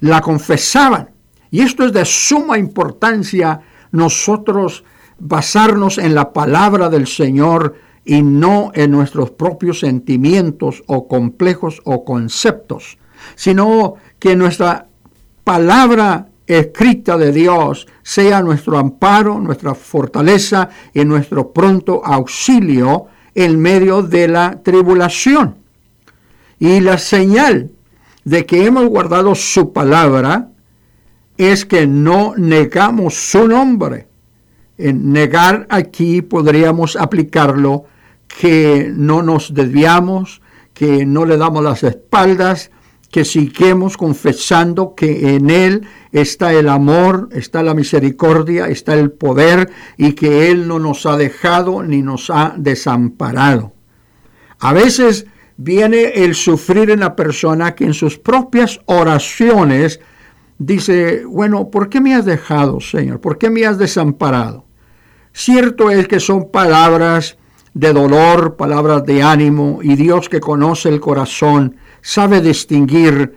la 0.00 0.20
confesaban. 0.20 1.10
Y 1.50 1.60
esto 1.60 1.84
es 1.84 1.92
de 1.92 2.04
suma 2.04 2.58
importancia 2.58 3.60
nosotros 3.90 4.84
basarnos 5.18 5.98
en 5.98 6.14
la 6.14 6.32
palabra 6.32 6.88
del 6.88 7.06
Señor 7.06 7.74
y 8.04 8.22
no 8.22 8.70
en 8.74 8.90
nuestros 8.90 9.30
propios 9.30 9.80
sentimientos 9.80 10.82
o 10.86 11.08
complejos 11.08 11.80
o 11.84 12.04
conceptos, 12.04 12.98
sino 13.34 13.94
que 14.18 14.36
nuestra 14.36 14.86
palabra 15.42 16.28
escrita 16.46 17.16
de 17.16 17.32
Dios 17.32 17.86
sea 18.02 18.42
nuestro 18.42 18.78
amparo, 18.78 19.38
nuestra 19.38 19.74
fortaleza 19.74 20.68
y 20.92 21.04
nuestro 21.04 21.52
pronto 21.52 22.04
auxilio 22.04 23.06
en 23.34 23.58
medio 23.58 24.02
de 24.02 24.28
la 24.28 24.62
tribulación. 24.62 25.56
Y 26.58 26.80
la 26.80 26.98
señal 26.98 27.70
de 28.24 28.46
que 28.46 28.66
hemos 28.66 28.86
guardado 28.86 29.34
su 29.34 29.72
palabra 29.72 30.50
es 31.36 31.64
que 31.64 31.86
no 31.86 32.34
negamos 32.36 33.14
su 33.14 33.48
nombre. 33.48 34.06
En 34.78 35.12
negar 35.12 35.66
aquí 35.70 36.22
podríamos 36.22 36.96
aplicarlo 36.96 37.84
que 38.28 38.90
no 38.94 39.22
nos 39.22 39.54
desviamos, 39.54 40.42
que 40.72 41.06
no 41.06 41.24
le 41.24 41.36
damos 41.36 41.62
las 41.62 41.82
espaldas, 41.82 42.70
que 43.10 43.24
sigamos 43.24 43.96
confesando 43.96 44.96
que 44.96 45.36
en 45.36 45.48
Él 45.48 45.86
está 46.10 46.52
el 46.52 46.68
amor, 46.68 47.28
está 47.30 47.62
la 47.62 47.72
misericordia, 47.72 48.66
está 48.66 48.94
el 48.94 49.12
poder 49.12 49.70
y 49.96 50.14
que 50.14 50.50
Él 50.50 50.66
no 50.66 50.80
nos 50.80 51.06
ha 51.06 51.16
dejado 51.16 51.84
ni 51.84 52.02
nos 52.02 52.28
ha 52.28 52.54
desamparado. 52.56 53.72
A 54.58 54.72
veces 54.72 55.26
viene 55.56 56.24
el 56.24 56.34
sufrir 56.34 56.90
en 56.90 57.00
la 57.00 57.14
persona 57.14 57.76
que 57.76 57.84
en 57.84 57.94
sus 57.94 58.18
propias 58.18 58.80
oraciones 58.86 60.00
dice, 60.58 61.24
bueno, 61.24 61.70
¿por 61.70 61.88
qué 61.88 62.00
me 62.00 62.16
has 62.16 62.24
dejado, 62.24 62.80
Señor? 62.80 63.20
¿Por 63.20 63.38
qué 63.38 63.48
me 63.48 63.64
has 63.64 63.78
desamparado? 63.78 64.66
Cierto 65.32 65.90
es 65.90 66.08
que 66.08 66.18
son 66.18 66.50
palabras 66.50 67.38
de 67.74 67.92
dolor, 67.92 68.56
palabras 68.56 69.04
de 69.04 69.22
ánimo, 69.22 69.80
y 69.82 69.96
Dios 69.96 70.28
que 70.28 70.40
conoce 70.40 70.88
el 70.88 71.00
corazón 71.00 71.76
sabe 72.00 72.40
distinguir 72.40 73.34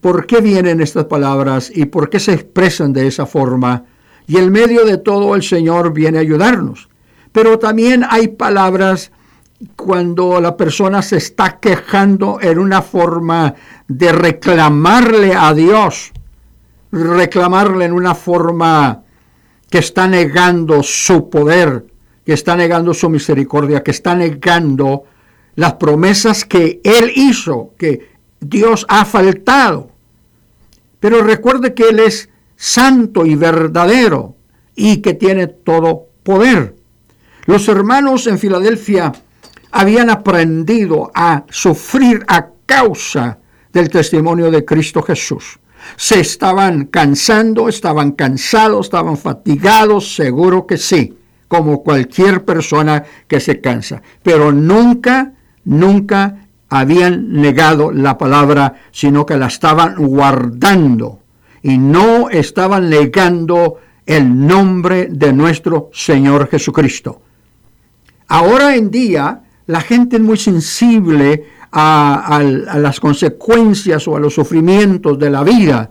por 0.00 0.26
qué 0.26 0.40
vienen 0.40 0.80
estas 0.80 1.04
palabras 1.04 1.70
y 1.74 1.86
por 1.86 2.10
qué 2.10 2.18
se 2.18 2.32
expresan 2.34 2.92
de 2.92 3.06
esa 3.06 3.26
forma. 3.26 3.84
Y 4.26 4.36
en 4.36 4.50
medio 4.50 4.84
de 4.84 4.98
todo 4.98 5.34
el 5.34 5.42
Señor 5.42 5.92
viene 5.92 6.18
a 6.18 6.22
ayudarnos. 6.22 6.88
Pero 7.32 7.58
también 7.58 8.04
hay 8.08 8.28
palabras 8.28 9.12
cuando 9.76 10.40
la 10.40 10.56
persona 10.56 11.02
se 11.02 11.18
está 11.18 11.60
quejando 11.60 12.38
en 12.40 12.58
una 12.58 12.82
forma 12.82 13.54
de 13.86 14.12
reclamarle 14.12 15.34
a 15.34 15.52
Dios, 15.54 16.12
reclamarle 16.90 17.84
en 17.84 17.92
una 17.92 18.14
forma 18.14 19.02
que 19.68 19.78
está 19.78 20.08
negando 20.08 20.82
su 20.82 21.30
poder, 21.30 21.86
que 22.30 22.34
está 22.34 22.54
negando 22.54 22.94
su 22.94 23.10
misericordia, 23.10 23.82
que 23.82 23.90
está 23.90 24.14
negando 24.14 25.02
las 25.56 25.72
promesas 25.74 26.44
que 26.44 26.80
Él 26.84 27.10
hizo, 27.16 27.72
que 27.76 28.08
Dios 28.38 28.86
ha 28.88 29.04
faltado. 29.04 29.90
Pero 31.00 31.24
recuerde 31.24 31.74
que 31.74 31.88
Él 31.88 31.98
es 31.98 32.28
santo 32.54 33.26
y 33.26 33.34
verdadero 33.34 34.36
y 34.76 34.98
que 34.98 35.14
tiene 35.14 35.48
todo 35.48 36.06
poder. 36.22 36.76
Los 37.46 37.66
hermanos 37.66 38.28
en 38.28 38.38
Filadelfia 38.38 39.10
habían 39.72 40.08
aprendido 40.08 41.10
a 41.12 41.42
sufrir 41.50 42.24
a 42.28 42.46
causa 42.64 43.40
del 43.72 43.90
testimonio 43.90 44.52
de 44.52 44.64
Cristo 44.64 45.02
Jesús. 45.02 45.58
Se 45.96 46.20
estaban 46.20 46.84
cansando, 46.84 47.68
estaban 47.68 48.12
cansados, 48.12 48.86
estaban 48.86 49.16
fatigados, 49.16 50.14
seguro 50.14 50.64
que 50.68 50.78
sí, 50.78 51.16
como 51.50 51.82
cualquier 51.82 52.44
persona 52.44 53.02
que 53.26 53.40
se 53.40 53.60
cansa. 53.60 54.00
Pero 54.22 54.52
nunca, 54.52 55.32
nunca 55.64 56.46
habían 56.68 57.32
negado 57.32 57.90
la 57.90 58.16
palabra, 58.16 58.74
sino 58.92 59.26
que 59.26 59.36
la 59.36 59.48
estaban 59.48 59.96
guardando 59.96 61.18
y 61.60 61.76
no 61.76 62.30
estaban 62.30 62.88
negando 62.88 63.78
el 64.06 64.46
nombre 64.46 65.08
de 65.10 65.32
nuestro 65.32 65.90
Señor 65.92 66.48
Jesucristo. 66.48 67.20
Ahora 68.28 68.76
en 68.76 68.88
día, 68.88 69.42
la 69.66 69.80
gente 69.80 70.18
es 70.18 70.22
muy 70.22 70.36
sensible 70.36 71.46
a, 71.72 72.42
las 72.76 73.00
consecuencias 73.00 74.06
o 74.06 74.14
a 74.14 74.20
los 74.20 74.34
sufrimientos 74.34 75.18
de 75.18 75.30
la 75.30 75.42
vida 75.42 75.90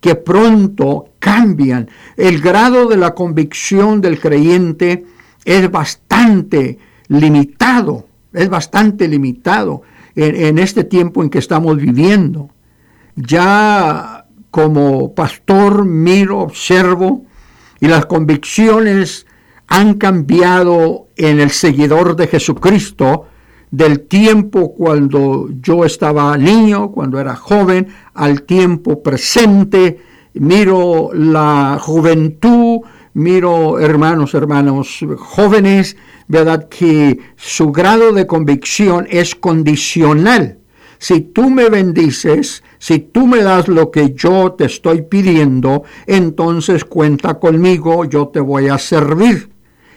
que 0.00 0.14
pronto 0.14 1.10
cambian. 1.18 1.88
El 2.16 2.40
grado 2.40 2.86
de 2.86 2.96
la 2.96 3.14
convicción 3.14 4.00
del 4.00 4.20
creyente 4.20 5.04
es 5.44 5.70
bastante 5.70 6.78
limitado, 7.08 8.06
es 8.32 8.48
bastante 8.48 9.08
limitado 9.08 9.82
en, 10.14 10.36
en 10.36 10.58
este 10.58 10.84
tiempo 10.84 11.22
en 11.22 11.30
que 11.30 11.38
estamos 11.38 11.76
viviendo. 11.76 12.50
Ya 13.16 14.26
como 14.50 15.14
pastor 15.14 15.84
miro, 15.84 16.38
observo 16.38 17.24
y 17.80 17.88
las 17.88 18.06
convicciones 18.06 19.26
han 19.66 19.94
cambiado 19.94 21.08
en 21.16 21.40
el 21.40 21.50
seguidor 21.50 22.16
de 22.16 22.26
Jesucristo 22.26 23.26
del 23.70 24.00
tiempo 24.00 24.74
cuando 24.74 25.48
yo 25.60 25.84
estaba 25.84 26.36
niño, 26.36 26.90
cuando 26.90 27.20
era 27.20 27.36
joven, 27.36 27.88
al 28.14 28.42
tiempo 28.42 29.02
presente. 29.02 30.00
Miro 30.34 31.10
la 31.12 31.78
juventud, 31.80 32.80
miro 33.14 33.78
hermanos, 33.78 34.34
hermanos 34.34 35.04
jóvenes, 35.18 35.96
¿verdad? 36.28 36.68
Que 36.68 37.18
su 37.36 37.72
grado 37.72 38.12
de 38.12 38.26
convicción 38.26 39.06
es 39.10 39.34
condicional. 39.34 40.58
Si 40.98 41.20
tú 41.20 41.48
me 41.48 41.68
bendices, 41.68 42.64
si 42.78 42.98
tú 42.98 43.26
me 43.26 43.42
das 43.42 43.68
lo 43.68 43.90
que 43.90 44.14
yo 44.14 44.52
te 44.52 44.64
estoy 44.64 45.02
pidiendo, 45.02 45.84
entonces 46.06 46.84
cuenta 46.84 47.38
conmigo, 47.38 48.04
yo 48.04 48.28
te 48.28 48.40
voy 48.40 48.68
a 48.68 48.78
servir. 48.78 49.48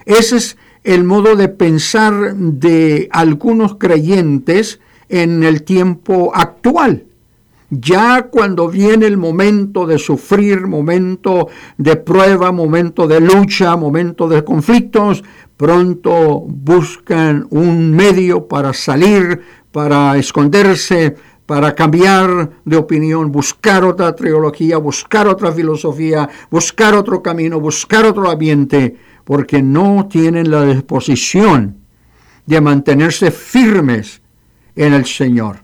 Ese 0.05 0.37
es 0.37 0.57
el 0.83 1.03
modo 1.03 1.35
de 1.35 1.47
pensar 1.47 2.35
de 2.35 3.07
algunos 3.11 3.75
creyentes 3.75 4.79
en 5.09 5.43
el 5.43 5.63
tiempo 5.63 6.31
actual. 6.33 7.05
Ya 7.69 8.23
cuando 8.23 8.67
viene 8.67 9.05
el 9.05 9.15
momento 9.15 9.85
de 9.85 9.97
sufrir, 9.97 10.67
momento 10.67 11.47
de 11.77 11.95
prueba, 11.95 12.51
momento 12.51 13.07
de 13.07 13.21
lucha, 13.21 13.77
momento 13.77 14.27
de 14.27 14.43
conflictos, 14.43 15.23
pronto 15.55 16.43
buscan 16.45 17.47
un 17.49 17.91
medio 17.91 18.47
para 18.47 18.73
salir, 18.73 19.41
para 19.71 20.17
esconderse, 20.17 21.15
para 21.45 21.73
cambiar 21.73 22.49
de 22.65 22.75
opinión, 22.75 23.31
buscar 23.31 23.85
otra 23.85 24.15
teología, 24.15 24.77
buscar 24.77 25.27
otra 25.27 25.51
filosofía, 25.51 26.29
buscar 26.49 26.93
otro 26.93 27.21
camino, 27.21 27.59
buscar 27.59 28.05
otro 28.05 28.29
ambiente 28.29 28.97
porque 29.23 29.61
no 29.61 30.07
tienen 30.09 30.51
la 30.51 30.65
disposición 30.65 31.77
de 32.45 32.61
mantenerse 32.61 33.31
firmes 33.31 34.21
en 34.75 34.93
el 34.93 35.05
Señor. 35.05 35.59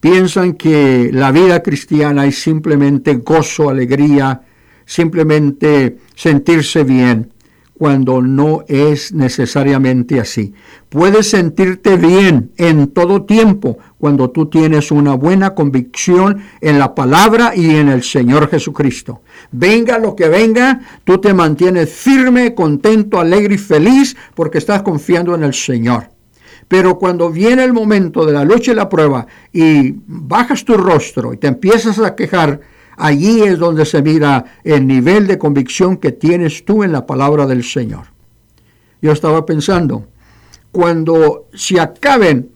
Piensan 0.00 0.54
que 0.54 1.10
la 1.12 1.30
vida 1.30 1.62
cristiana 1.62 2.26
es 2.26 2.40
simplemente 2.42 3.16
gozo, 3.16 3.68
alegría, 3.68 4.42
simplemente 4.86 5.98
sentirse 6.14 6.84
bien 6.84 7.32
cuando 7.80 8.20
no 8.20 8.62
es 8.68 9.14
necesariamente 9.14 10.20
así. 10.20 10.52
Puedes 10.90 11.30
sentirte 11.30 11.96
bien 11.96 12.50
en 12.58 12.88
todo 12.88 13.22
tiempo 13.22 13.78
cuando 13.96 14.28
tú 14.28 14.50
tienes 14.50 14.90
una 14.90 15.14
buena 15.14 15.54
convicción 15.54 16.42
en 16.60 16.78
la 16.78 16.94
palabra 16.94 17.56
y 17.56 17.76
en 17.76 17.88
el 17.88 18.02
Señor 18.02 18.50
Jesucristo. 18.50 19.22
Venga 19.50 19.98
lo 19.98 20.14
que 20.14 20.28
venga, 20.28 20.82
tú 21.04 21.16
te 21.22 21.32
mantienes 21.32 21.90
firme, 21.90 22.54
contento, 22.54 23.18
alegre 23.18 23.54
y 23.54 23.58
feliz 23.58 24.14
porque 24.34 24.58
estás 24.58 24.82
confiando 24.82 25.34
en 25.34 25.44
el 25.44 25.54
Señor. 25.54 26.10
Pero 26.68 26.98
cuando 26.98 27.30
viene 27.30 27.64
el 27.64 27.72
momento 27.72 28.26
de 28.26 28.34
la 28.34 28.44
lucha 28.44 28.72
y 28.72 28.74
la 28.74 28.90
prueba 28.90 29.26
y 29.54 29.94
bajas 30.06 30.66
tu 30.66 30.74
rostro 30.74 31.32
y 31.32 31.38
te 31.38 31.46
empiezas 31.46 31.98
a 31.98 32.14
quejar, 32.14 32.60
Allí 33.02 33.40
es 33.44 33.58
donde 33.58 33.86
se 33.86 34.02
mira 34.02 34.44
el 34.62 34.86
nivel 34.86 35.26
de 35.26 35.38
convicción 35.38 35.96
que 35.96 36.12
tienes 36.12 36.66
tú 36.66 36.84
en 36.84 36.92
la 36.92 37.06
palabra 37.06 37.46
del 37.46 37.64
Señor. 37.64 38.08
Yo 39.00 39.12
estaba 39.12 39.46
pensando, 39.46 40.04
cuando 40.70 41.46
se 41.54 41.80
acaben 41.80 42.50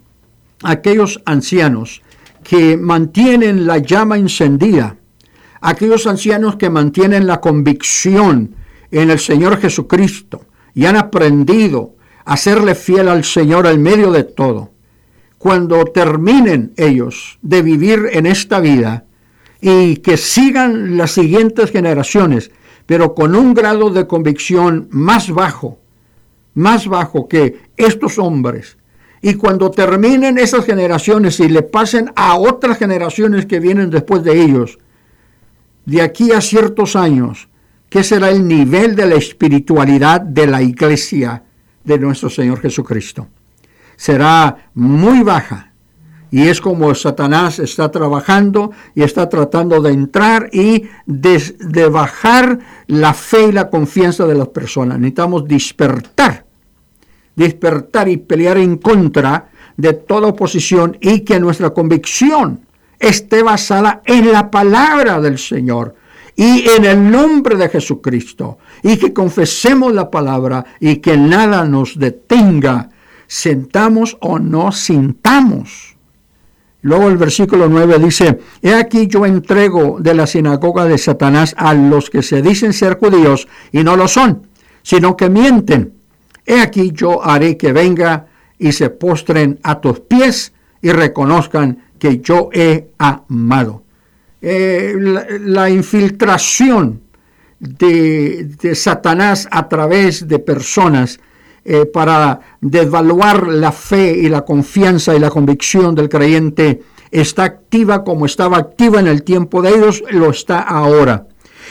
aquellos 0.62 1.22
ancianos 1.24 2.02
que 2.42 2.76
mantienen 2.76 3.66
la 3.66 3.78
llama 3.78 4.18
encendida, 4.18 4.98
aquellos 5.62 6.06
ancianos 6.06 6.56
que 6.56 6.68
mantienen 6.68 7.26
la 7.26 7.40
convicción 7.40 8.54
en 8.90 9.10
el 9.10 9.20
Señor 9.20 9.56
Jesucristo 9.56 10.42
y 10.74 10.84
han 10.84 10.96
aprendido 10.96 11.94
a 12.26 12.36
serle 12.36 12.74
fiel 12.74 13.08
al 13.08 13.24
Señor 13.24 13.66
al 13.66 13.78
medio 13.78 14.12
de 14.12 14.24
todo, 14.24 14.72
cuando 15.38 15.86
terminen 15.86 16.74
ellos 16.76 17.38
de 17.40 17.62
vivir 17.62 18.10
en 18.12 18.26
esta 18.26 18.60
vida, 18.60 19.04
y 19.66 19.96
que 19.96 20.18
sigan 20.18 20.98
las 20.98 21.12
siguientes 21.12 21.70
generaciones, 21.70 22.50
pero 22.84 23.14
con 23.14 23.34
un 23.34 23.54
grado 23.54 23.88
de 23.88 24.06
convicción 24.06 24.88
más 24.90 25.30
bajo, 25.30 25.78
más 26.52 26.86
bajo 26.86 27.26
que 27.28 27.62
estos 27.78 28.18
hombres. 28.18 28.76
Y 29.22 29.36
cuando 29.36 29.70
terminen 29.70 30.36
esas 30.36 30.66
generaciones 30.66 31.40
y 31.40 31.48
le 31.48 31.62
pasen 31.62 32.12
a 32.14 32.36
otras 32.36 32.76
generaciones 32.76 33.46
que 33.46 33.58
vienen 33.58 33.88
después 33.88 34.22
de 34.22 34.38
ellos, 34.42 34.78
de 35.86 36.02
aquí 36.02 36.30
a 36.32 36.42
ciertos 36.42 36.94
años, 36.94 37.48
¿qué 37.88 38.04
será 38.04 38.28
el 38.28 38.46
nivel 38.46 38.94
de 38.94 39.06
la 39.06 39.14
espiritualidad 39.14 40.20
de 40.20 40.46
la 40.46 40.60
iglesia 40.60 41.42
de 41.82 41.98
nuestro 41.98 42.28
Señor 42.28 42.60
Jesucristo? 42.60 43.28
Será 43.96 44.68
muy 44.74 45.22
baja 45.22 45.72
Y 46.34 46.48
es 46.48 46.60
como 46.60 46.92
Satanás 46.96 47.60
está 47.60 47.92
trabajando 47.92 48.72
y 48.92 49.04
está 49.04 49.28
tratando 49.28 49.80
de 49.80 49.92
entrar 49.92 50.50
y 50.52 50.82
de, 51.06 51.88
bajar 51.88 52.58
la 52.88 53.14
fe 53.14 53.50
y 53.50 53.52
la 53.52 53.70
confianza 53.70 54.26
de 54.26 54.34
las 54.34 54.48
personas. 54.48 54.98
Necesitamos 54.98 55.46
despertar, 55.46 56.44
despertar 57.36 58.08
y 58.08 58.16
pelear 58.16 58.58
en 58.58 58.78
contra 58.78 59.48
de 59.76 59.92
toda 59.92 60.26
oposición 60.26 60.98
y 61.00 61.20
que 61.20 61.38
nuestra 61.38 61.70
convicción 61.70 62.66
esté 62.98 63.44
basada 63.44 64.02
en 64.04 64.32
la 64.32 64.50
palabra 64.50 65.20
del 65.20 65.38
Señor 65.38 65.94
y 66.34 66.68
en 66.68 66.84
el 66.84 67.12
nombre 67.12 67.54
de 67.54 67.68
Jesucristo 67.68 68.58
y 68.82 68.96
que 68.96 69.12
confesemos 69.12 69.92
la 69.92 70.10
palabra 70.10 70.64
y 70.80 70.96
que 70.96 71.16
nada 71.16 71.64
nos 71.64 71.96
detenga, 71.96 72.90
sentamos 73.28 74.16
o 74.20 74.40
no 74.40 74.72
sintamos. 74.72 75.93
Luego 76.84 77.08
el 77.08 77.16
versículo 77.16 77.66
9 77.66 77.98
dice, 77.98 78.40
He 78.60 78.74
aquí 78.74 79.06
yo 79.06 79.24
entrego 79.24 79.96
de 80.00 80.12
la 80.12 80.26
sinagoga 80.26 80.84
de 80.84 80.98
Satanás 80.98 81.54
a 81.56 81.72
los 81.72 82.10
que 82.10 82.22
se 82.22 82.42
dicen 82.42 82.74
ser 82.74 82.98
judíos 82.98 83.48
y 83.72 83.82
no 83.82 83.96
lo 83.96 84.06
son, 84.06 84.48
sino 84.82 85.16
que 85.16 85.30
mienten. 85.30 85.94
He 86.44 86.60
aquí 86.60 86.92
yo 86.92 87.24
haré 87.24 87.56
que 87.56 87.72
venga 87.72 88.26
y 88.58 88.72
se 88.72 88.90
postren 88.90 89.58
a 89.62 89.80
tus 89.80 90.00
pies 90.00 90.52
y 90.82 90.92
reconozcan 90.92 91.84
que 91.98 92.18
yo 92.18 92.50
he 92.52 92.90
amado. 92.98 93.82
Eh, 94.42 94.94
la, 95.40 95.70
infiltración 95.70 97.00
de, 97.60 98.74
Satanás 98.74 99.48
a 99.50 99.70
través 99.70 100.28
de 100.28 100.38
personas 100.38 101.18
eh, 101.64 101.86
para 101.86 102.40
devaluar 102.60 103.48
la 103.48 103.72
fe 103.72 104.16
y 104.16 104.28
la 104.28 104.44
confianza 104.44 105.14
y 105.14 105.18
la 105.18 105.30
convicción 105.30 105.94
del 105.94 106.08
creyente 106.08 106.82
está 107.10 107.44
activa 107.44 108.04
como 108.04 108.26
estaba 108.26 108.58
activa 108.58 109.00
en 109.00 109.06
el 109.06 109.22
tiempo 109.22 109.62
de 109.62 109.70
ellos, 109.70 110.02
lo 110.10 110.30
está 110.30 110.60
ahora. 110.60 111.26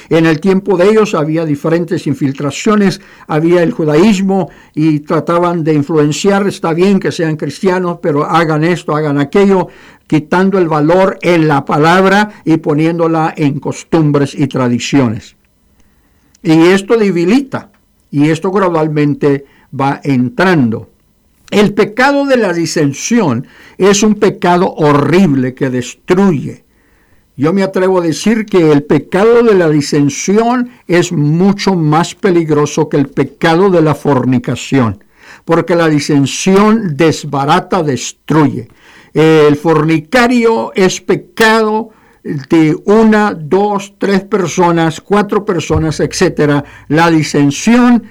En 0.10 0.26
el 0.26 0.40
tiempo 0.40 0.78
de 0.78 0.90
ellos 0.90 1.14
había 1.14 1.46
diferentes 1.46 2.08
infiltraciones, 2.08 3.02
había 3.28 3.64
el 3.64 3.72
judaísmo 3.72 4.50
y 4.74 5.00
trataban 5.02 5.64
de 5.64 5.74
influenciar, 5.74 6.48
está 6.48 6.74
bien 6.74 7.00
que 7.00 7.12
sean 7.12 7.38
cristianos, 7.38 8.00
pero 8.02 8.26
hagan 8.26 8.64
esto, 8.64 8.96
hagan 8.96 9.18
aquello, 9.20 9.68
quitando 10.08 10.58
el 10.58 10.68
valor 10.68 11.18
en 11.22 11.48
la 11.48 11.66
palabra 11.66 12.42
y 12.44 12.58
poniéndola 12.58 13.34
en 13.38 13.60
costumbres 13.60 14.36
y 14.36 14.48
tradiciones. 14.48 15.36
Y 16.42 16.68
esto 16.68 16.98
debilita 16.98 17.72
y 18.12 18.30
esto 18.30 18.52
gradualmente 18.52 19.46
va 19.80 20.02
entrando. 20.04 20.90
El 21.50 21.74
pecado 21.74 22.26
de 22.26 22.38
la 22.38 22.52
disensión 22.52 23.46
es 23.78 24.04
un 24.04 24.16
pecado 24.16 24.74
horrible 24.74 25.54
que 25.54 25.70
destruye. 25.70 26.64
Yo 27.36 27.52
me 27.52 27.64
atrevo 27.64 28.00
a 28.00 28.04
decir 28.04 28.46
que 28.46 28.72
el 28.72 28.84
pecado 28.84 29.42
de 29.44 29.56
la 29.56 29.70
disensión 29.70 30.70
es 30.88 31.12
mucho 31.12 31.76
más 31.76 32.14
peligroso 32.14 32.90
que 32.90 32.98
el 32.98 33.08
pecado 33.08 33.70
de 33.70 33.82
la 33.82 33.96
fornicación, 33.96 35.04
porque 35.44 35.76
la 35.76 35.90
disensión 35.90 36.96
desbarata, 36.96 37.82
destruye. 37.82 38.68
El 39.14 39.56
fornicario 39.56 40.74
es 40.76 41.02
pecado 41.02 41.90
de 42.24 42.76
una, 42.86 43.34
dos, 43.34 43.94
tres 43.98 44.22
personas, 44.22 45.02
cuatro 45.02 45.44
personas, 45.44 46.00
etc. 46.00 46.64
La 46.88 47.10
disensión, 47.10 48.04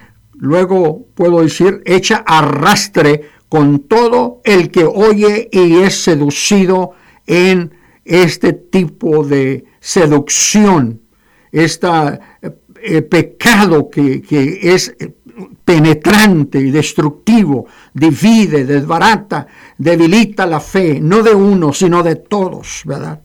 luego 0.42 1.07
puedo 1.14 1.40
decir, 1.40 1.83
echa 1.85 2.24
arrastre 2.26 3.31
con 3.48 3.78
todo 3.87 4.40
el 4.42 4.72
que 4.72 4.85
oye 4.85 5.48
y 5.52 5.76
es 5.76 6.02
seducido 6.02 6.90
en 7.28 7.72
este 8.05 8.52
tipo 8.52 9.24
de 9.24 9.64
seducción, 9.78 11.00
este 11.52 12.18
pecado 13.09 13.88
que, 13.88 14.24
es 14.62 14.96
penetrante 15.64 16.59
y 16.59 16.72
destructivo, 16.72 17.66
divide, 17.94 18.64
desbarata, 18.64 19.46
debilita 19.78 20.44
la 20.44 20.59
fe, 20.59 20.98
no 21.00 21.22
de 21.22 21.37
uno, 21.37 21.72
sino 21.72 22.02
de 22.02 22.16
todos, 22.16 22.83
¿verdad? 22.85 23.20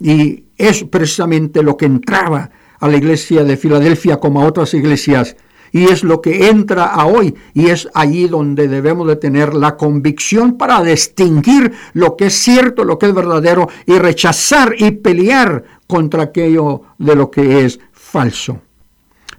Y 0.00 0.46
es 0.58 0.82
precisamente 0.82 1.62
lo 1.62 1.76
que 1.76 1.86
entraba 1.86 2.50
a 2.80 2.88
la 2.88 2.96
iglesia 2.96 3.44
de 3.44 3.56
Filadelfia 3.56 4.16
como 4.16 4.42
a 4.42 4.46
otras 4.46 4.74
iglesias 4.74 5.36
y 5.72 5.84
es 5.84 6.04
lo 6.04 6.20
que 6.20 6.48
entra 6.48 6.86
a 6.86 7.06
hoy 7.06 7.34
y 7.54 7.66
es 7.66 7.88
allí 7.94 8.28
donde 8.28 8.68
debemos 8.68 9.06
de 9.06 9.16
tener 9.16 9.54
la 9.54 9.76
convicción 9.76 10.56
para 10.56 10.82
distinguir 10.82 11.72
lo 11.92 12.16
que 12.16 12.26
es 12.26 12.34
cierto, 12.34 12.84
lo 12.84 12.98
que 12.98 13.06
es 13.06 13.14
verdadero 13.14 13.68
y 13.86 13.98
rechazar 13.98 14.74
y 14.78 14.90
pelear 14.92 15.64
contra 15.86 16.24
aquello 16.24 16.82
de 16.98 17.16
lo 17.16 17.30
que 17.30 17.64
es 17.64 17.78
falso. 17.92 18.60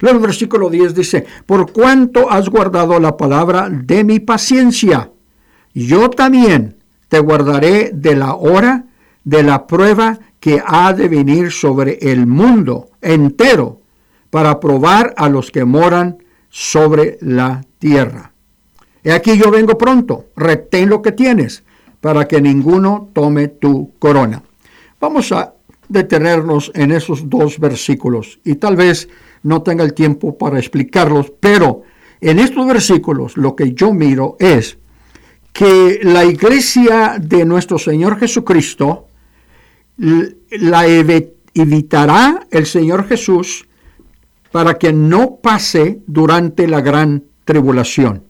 Luego 0.00 0.18
el 0.18 0.22
versículo 0.22 0.70
10 0.70 0.94
dice, 0.94 1.26
por 1.44 1.72
cuanto 1.72 2.30
has 2.30 2.48
guardado 2.48 3.00
la 3.00 3.16
palabra 3.16 3.68
de 3.68 4.04
mi 4.04 4.20
paciencia, 4.20 5.10
yo 5.74 6.10
también 6.10 6.76
te 7.08 7.18
guardaré 7.18 7.90
de 7.92 8.14
la 8.14 8.34
hora 8.34 8.84
de 9.24 9.42
la 9.42 9.66
prueba 9.66 10.18
que 10.40 10.62
ha 10.64 10.92
de 10.92 11.08
venir 11.08 11.50
sobre 11.50 11.98
el 12.00 12.26
mundo 12.26 12.90
entero 13.00 13.77
para 14.30 14.60
probar 14.60 15.14
a 15.16 15.28
los 15.28 15.50
que 15.50 15.64
moran 15.64 16.18
sobre 16.50 17.18
la 17.20 17.64
tierra. 17.78 18.32
He 19.02 19.12
aquí 19.12 19.38
yo 19.38 19.50
vengo 19.50 19.78
pronto, 19.78 20.26
retén 20.36 20.88
lo 20.88 21.00
que 21.02 21.12
tienes, 21.12 21.62
para 22.00 22.26
que 22.28 22.40
ninguno 22.40 23.08
tome 23.12 23.48
tu 23.48 23.92
corona. 23.98 24.42
Vamos 25.00 25.32
a 25.32 25.54
detenernos 25.88 26.70
en 26.74 26.92
esos 26.92 27.28
dos 27.28 27.58
versículos 27.58 28.40
y 28.44 28.56
tal 28.56 28.76
vez 28.76 29.08
no 29.42 29.62
tenga 29.62 29.84
el 29.84 29.94
tiempo 29.94 30.36
para 30.36 30.58
explicarlos, 30.58 31.32
pero 31.40 31.82
en 32.20 32.38
estos 32.38 32.66
versículos 32.66 33.36
lo 33.36 33.54
que 33.54 33.72
yo 33.72 33.92
miro 33.92 34.36
es 34.38 34.78
que 35.52 36.00
la 36.02 36.24
iglesia 36.24 37.16
de 37.20 37.44
nuestro 37.44 37.78
Señor 37.78 38.18
Jesucristo 38.18 39.06
la 39.96 40.86
evitará 41.54 42.46
el 42.50 42.66
Señor 42.66 43.06
Jesús 43.08 43.67
para 44.52 44.74
que 44.74 44.92
no 44.92 45.36
pase 45.36 46.00
durante 46.06 46.66
la 46.66 46.80
gran 46.80 47.24
tribulación. 47.44 48.24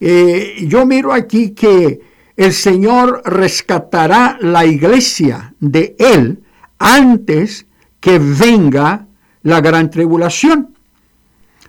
Eh, 0.00 0.64
yo 0.66 0.86
miro 0.86 1.12
aquí 1.12 1.50
que 1.50 2.00
el 2.36 2.52
Señor 2.52 3.22
rescatará 3.24 4.36
la 4.40 4.66
iglesia 4.66 5.54
de 5.58 5.96
Él 5.98 6.42
antes 6.78 7.66
que 8.00 8.18
venga 8.18 9.06
la 9.42 9.60
gran 9.60 9.90
tribulación. 9.90 10.74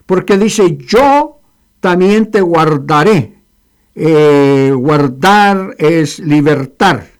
Porque 0.05 0.37
dice, 0.37 0.77
yo 0.77 1.39
también 1.79 2.31
te 2.31 2.41
guardaré. 2.41 3.35
Eh, 3.95 4.71
guardar 4.75 5.75
es 5.79 6.19
libertar 6.19 7.17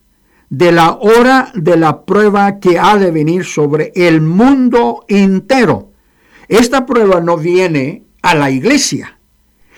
de 0.50 0.72
la 0.72 0.94
hora 0.94 1.52
de 1.56 1.76
la 1.76 2.06
prueba 2.06 2.60
que 2.60 2.78
ha 2.80 2.98
de 2.98 3.12
venir 3.12 3.46
sobre 3.46 3.92
el 3.96 4.22
mundo 4.22 5.06
entero. 5.08 5.92
Esta 6.48 6.86
prueba 6.86 7.20
no 7.20 7.38
viene 7.38 8.04
a 8.22 8.36
la 8.36 8.50
iglesia, 8.50 9.20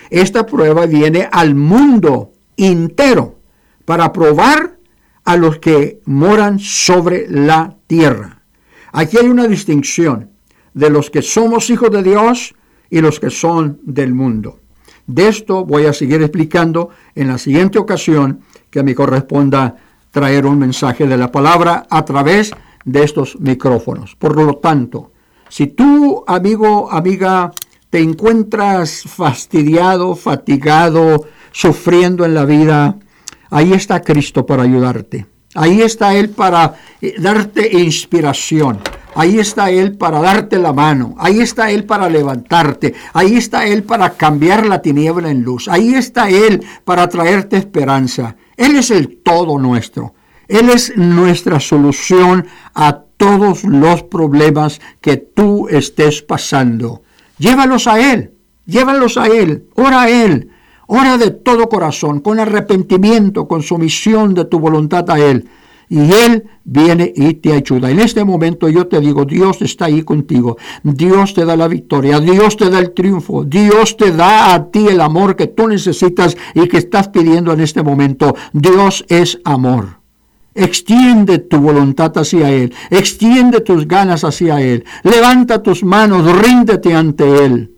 esta 0.10 0.46
prueba 0.46 0.86
viene 0.86 1.28
al 1.32 1.56
mundo 1.56 2.32
entero 2.58 3.40
para 3.86 4.12
probar 4.12 4.78
a 5.24 5.38
los 5.38 5.60
que 5.60 6.00
moran 6.06 6.60
sobre 6.60 7.28
la 7.30 7.76
tierra. 7.88 8.42
Aquí 8.92 9.18
hay 9.18 9.28
una 9.28 9.48
distinción 9.48 10.32
de 10.74 10.90
los 10.90 11.10
que 11.10 11.22
somos 11.22 11.70
hijos 11.70 11.92
de 11.92 12.04
Dios 12.04 12.56
y 12.90 13.02
los 13.02 13.20
que 13.20 13.30
son 13.30 13.80
del 13.84 14.14
mundo. 14.14 14.60
De 15.06 15.28
esto 15.28 15.66
voy 15.66 15.86
a 15.86 15.94
seguir 15.94 16.22
explicando 16.22 16.90
en 17.16 17.28
la 17.28 17.38
siguiente 17.38 17.80
ocasión 17.80 18.42
que 18.70 18.84
me 18.84 18.96
corresponda 18.96 19.76
traer 20.12 20.46
un 20.46 20.60
mensaje 20.60 21.08
de 21.08 21.18
la 21.18 21.32
palabra 21.32 21.86
a 21.90 22.06
través 22.06 22.52
de 22.86 23.04
estos 23.04 23.40
micrófonos. 23.40 24.16
Por 24.16 24.36
lo 24.36 24.58
tanto, 24.58 25.12
si 25.50 25.68
tú, 25.68 26.24
amigo, 26.28 26.92
amiga, 26.92 27.52
te 27.90 28.00
encuentras 28.00 29.04
fastidiado, 29.04 30.16
fatigado, 30.16 31.26
sufriendo 31.52 32.24
en 32.24 32.36
la 32.36 32.46
vida, 32.46 32.96
ahí 33.50 33.74
está 33.74 34.02
Cristo 34.02 34.46
para 34.46 34.64
ayudarte. 34.64 35.26
Ahí 35.56 35.82
está 35.82 36.16
Él 36.16 36.30
para 36.30 36.76
eh, 37.02 37.16
darte 37.18 37.82
inspiración. 37.82 38.80
Ahí 39.16 39.40
está 39.40 39.72
Él 39.72 39.98
para 39.98 40.22
darte 40.22 40.60
la 40.60 40.72
mano. 40.72 41.16
Ahí 41.18 41.40
está 41.40 41.72
Él 41.72 41.86
para 41.86 42.08
levantarte. 42.08 42.94
Ahí 43.14 43.36
está 43.36 43.66
Él 43.66 43.84
para 43.84 44.12
cambiar 44.12 44.68
la 44.68 44.82
tiniebla 44.82 45.32
en 45.32 45.42
luz. 45.42 45.68
Ahí 45.68 45.96
está 45.96 46.30
Él 46.30 46.64
para 46.86 47.10
traerte 47.10 47.58
esperanza. 47.58 48.36
Él 48.56 48.76
es 48.76 48.92
el 48.92 49.18
todo 49.24 49.58
nuestro. 49.58 50.14
Él 50.48 50.70
es 50.70 50.96
nuestra 50.96 51.60
solución 51.60 52.46
a 52.76 53.04
todos 53.20 53.64
los 53.66 54.02
problemas 54.02 54.82
que 55.02 55.18
tú 55.18 55.68
estés 55.68 56.24
pasando. 56.24 57.04
Llévalos 57.38 57.86
a 57.86 58.00
Él, 58.14 58.32
llévalos 58.66 59.18
a 59.18 59.28
Él, 59.28 59.66
ora 59.76 60.04
a 60.04 60.10
Él, 60.10 60.50
Ora 60.92 61.20
de 61.20 61.30
todo 61.30 61.70
corazón, 61.70 62.20
con 62.20 62.40
arrepentimiento, 62.40 63.48
con 63.48 63.62
sumisión 63.62 64.34
de 64.34 64.46
tu 64.46 64.58
voluntad 64.58 65.08
a 65.12 65.20
Él. 65.20 65.48
Y 65.88 66.00
Él 66.00 66.46
viene 66.64 67.14
y 67.16 67.36
te 67.36 67.54
ayuda. 67.54 67.92
En 67.92 68.00
este 68.00 68.24
momento 68.24 68.68
yo 68.70 68.88
te 68.88 69.00
digo, 69.00 69.24
Dios 69.24 69.62
está 69.62 69.86
ahí 69.86 70.02
contigo. 70.02 70.58
Dios 70.82 71.36
te 71.36 71.46
da 71.46 71.56
la 71.56 71.68
victoria. 71.68 72.20
Dios 72.20 72.58
te 72.58 72.72
da 72.72 72.80
el 72.80 72.96
triunfo. 72.96 73.44
Dios 73.44 73.98
te 73.98 74.12
da 74.12 74.56
a 74.56 74.72
ti 74.72 74.88
el 74.88 75.00
amor 75.00 75.36
que 75.36 75.46
tú 75.46 75.68
necesitas 75.68 76.36
y 76.56 76.68
que 76.68 76.78
estás 76.78 77.10
pidiendo 77.10 77.54
en 77.54 77.60
este 77.60 77.84
momento. 77.84 78.36
Dios 78.52 79.06
es 79.10 79.40
amor. 79.44 79.99
Extiende 80.54 81.40
tu 81.40 81.60
voluntad 81.60 82.18
hacia 82.18 82.50
Él. 82.50 82.74
Extiende 82.90 83.62
tus 83.62 83.88
ganas 83.88 84.24
hacia 84.24 84.62
Él. 84.62 84.84
Levanta 85.04 85.62
tus 85.62 85.84
manos. 85.84 86.42
Ríndete 86.42 86.94
ante 86.94 87.46
Él. 87.46 87.76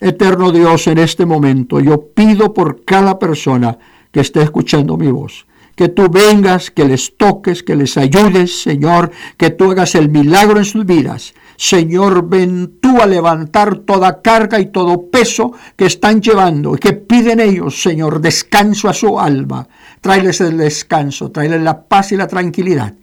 Eterno 0.00 0.52
Dios, 0.52 0.86
en 0.86 0.98
este 0.98 1.26
momento 1.26 1.80
yo 1.80 2.00
pido 2.14 2.54
por 2.54 2.84
cada 2.84 3.18
persona 3.18 3.76
que 4.12 4.20
esté 4.20 4.42
escuchando 4.42 4.96
mi 4.96 5.10
voz 5.10 5.48
que 5.78 5.88
tú 5.88 6.08
vengas, 6.10 6.72
que 6.72 6.84
les 6.84 7.16
toques, 7.16 7.62
que 7.62 7.76
les 7.76 7.96
ayudes, 7.96 8.62
Señor, 8.62 9.12
que 9.36 9.50
tú 9.50 9.70
hagas 9.70 9.94
el 9.94 10.08
milagro 10.08 10.58
en 10.58 10.64
sus 10.64 10.84
vidas. 10.84 11.34
Señor, 11.60 12.28
ven 12.28 12.78
tú 12.80 13.02
a 13.02 13.06
levantar 13.06 13.78
toda 13.78 14.22
carga 14.22 14.60
y 14.60 14.66
todo 14.66 15.10
peso 15.10 15.52
que 15.74 15.86
están 15.86 16.22
llevando 16.22 16.76
y 16.76 16.78
que 16.78 16.92
piden 16.92 17.40
ellos, 17.40 17.82
Señor, 17.82 18.20
descanso 18.20 18.88
a 18.88 18.94
su 18.94 19.18
alma. 19.18 19.66
Tráeles 20.00 20.40
el 20.40 20.56
descanso, 20.56 21.32
tráeles 21.32 21.60
la 21.60 21.82
paz 21.82 22.12
y 22.12 22.16
la 22.16 22.28
tranquilidad. 22.28 22.94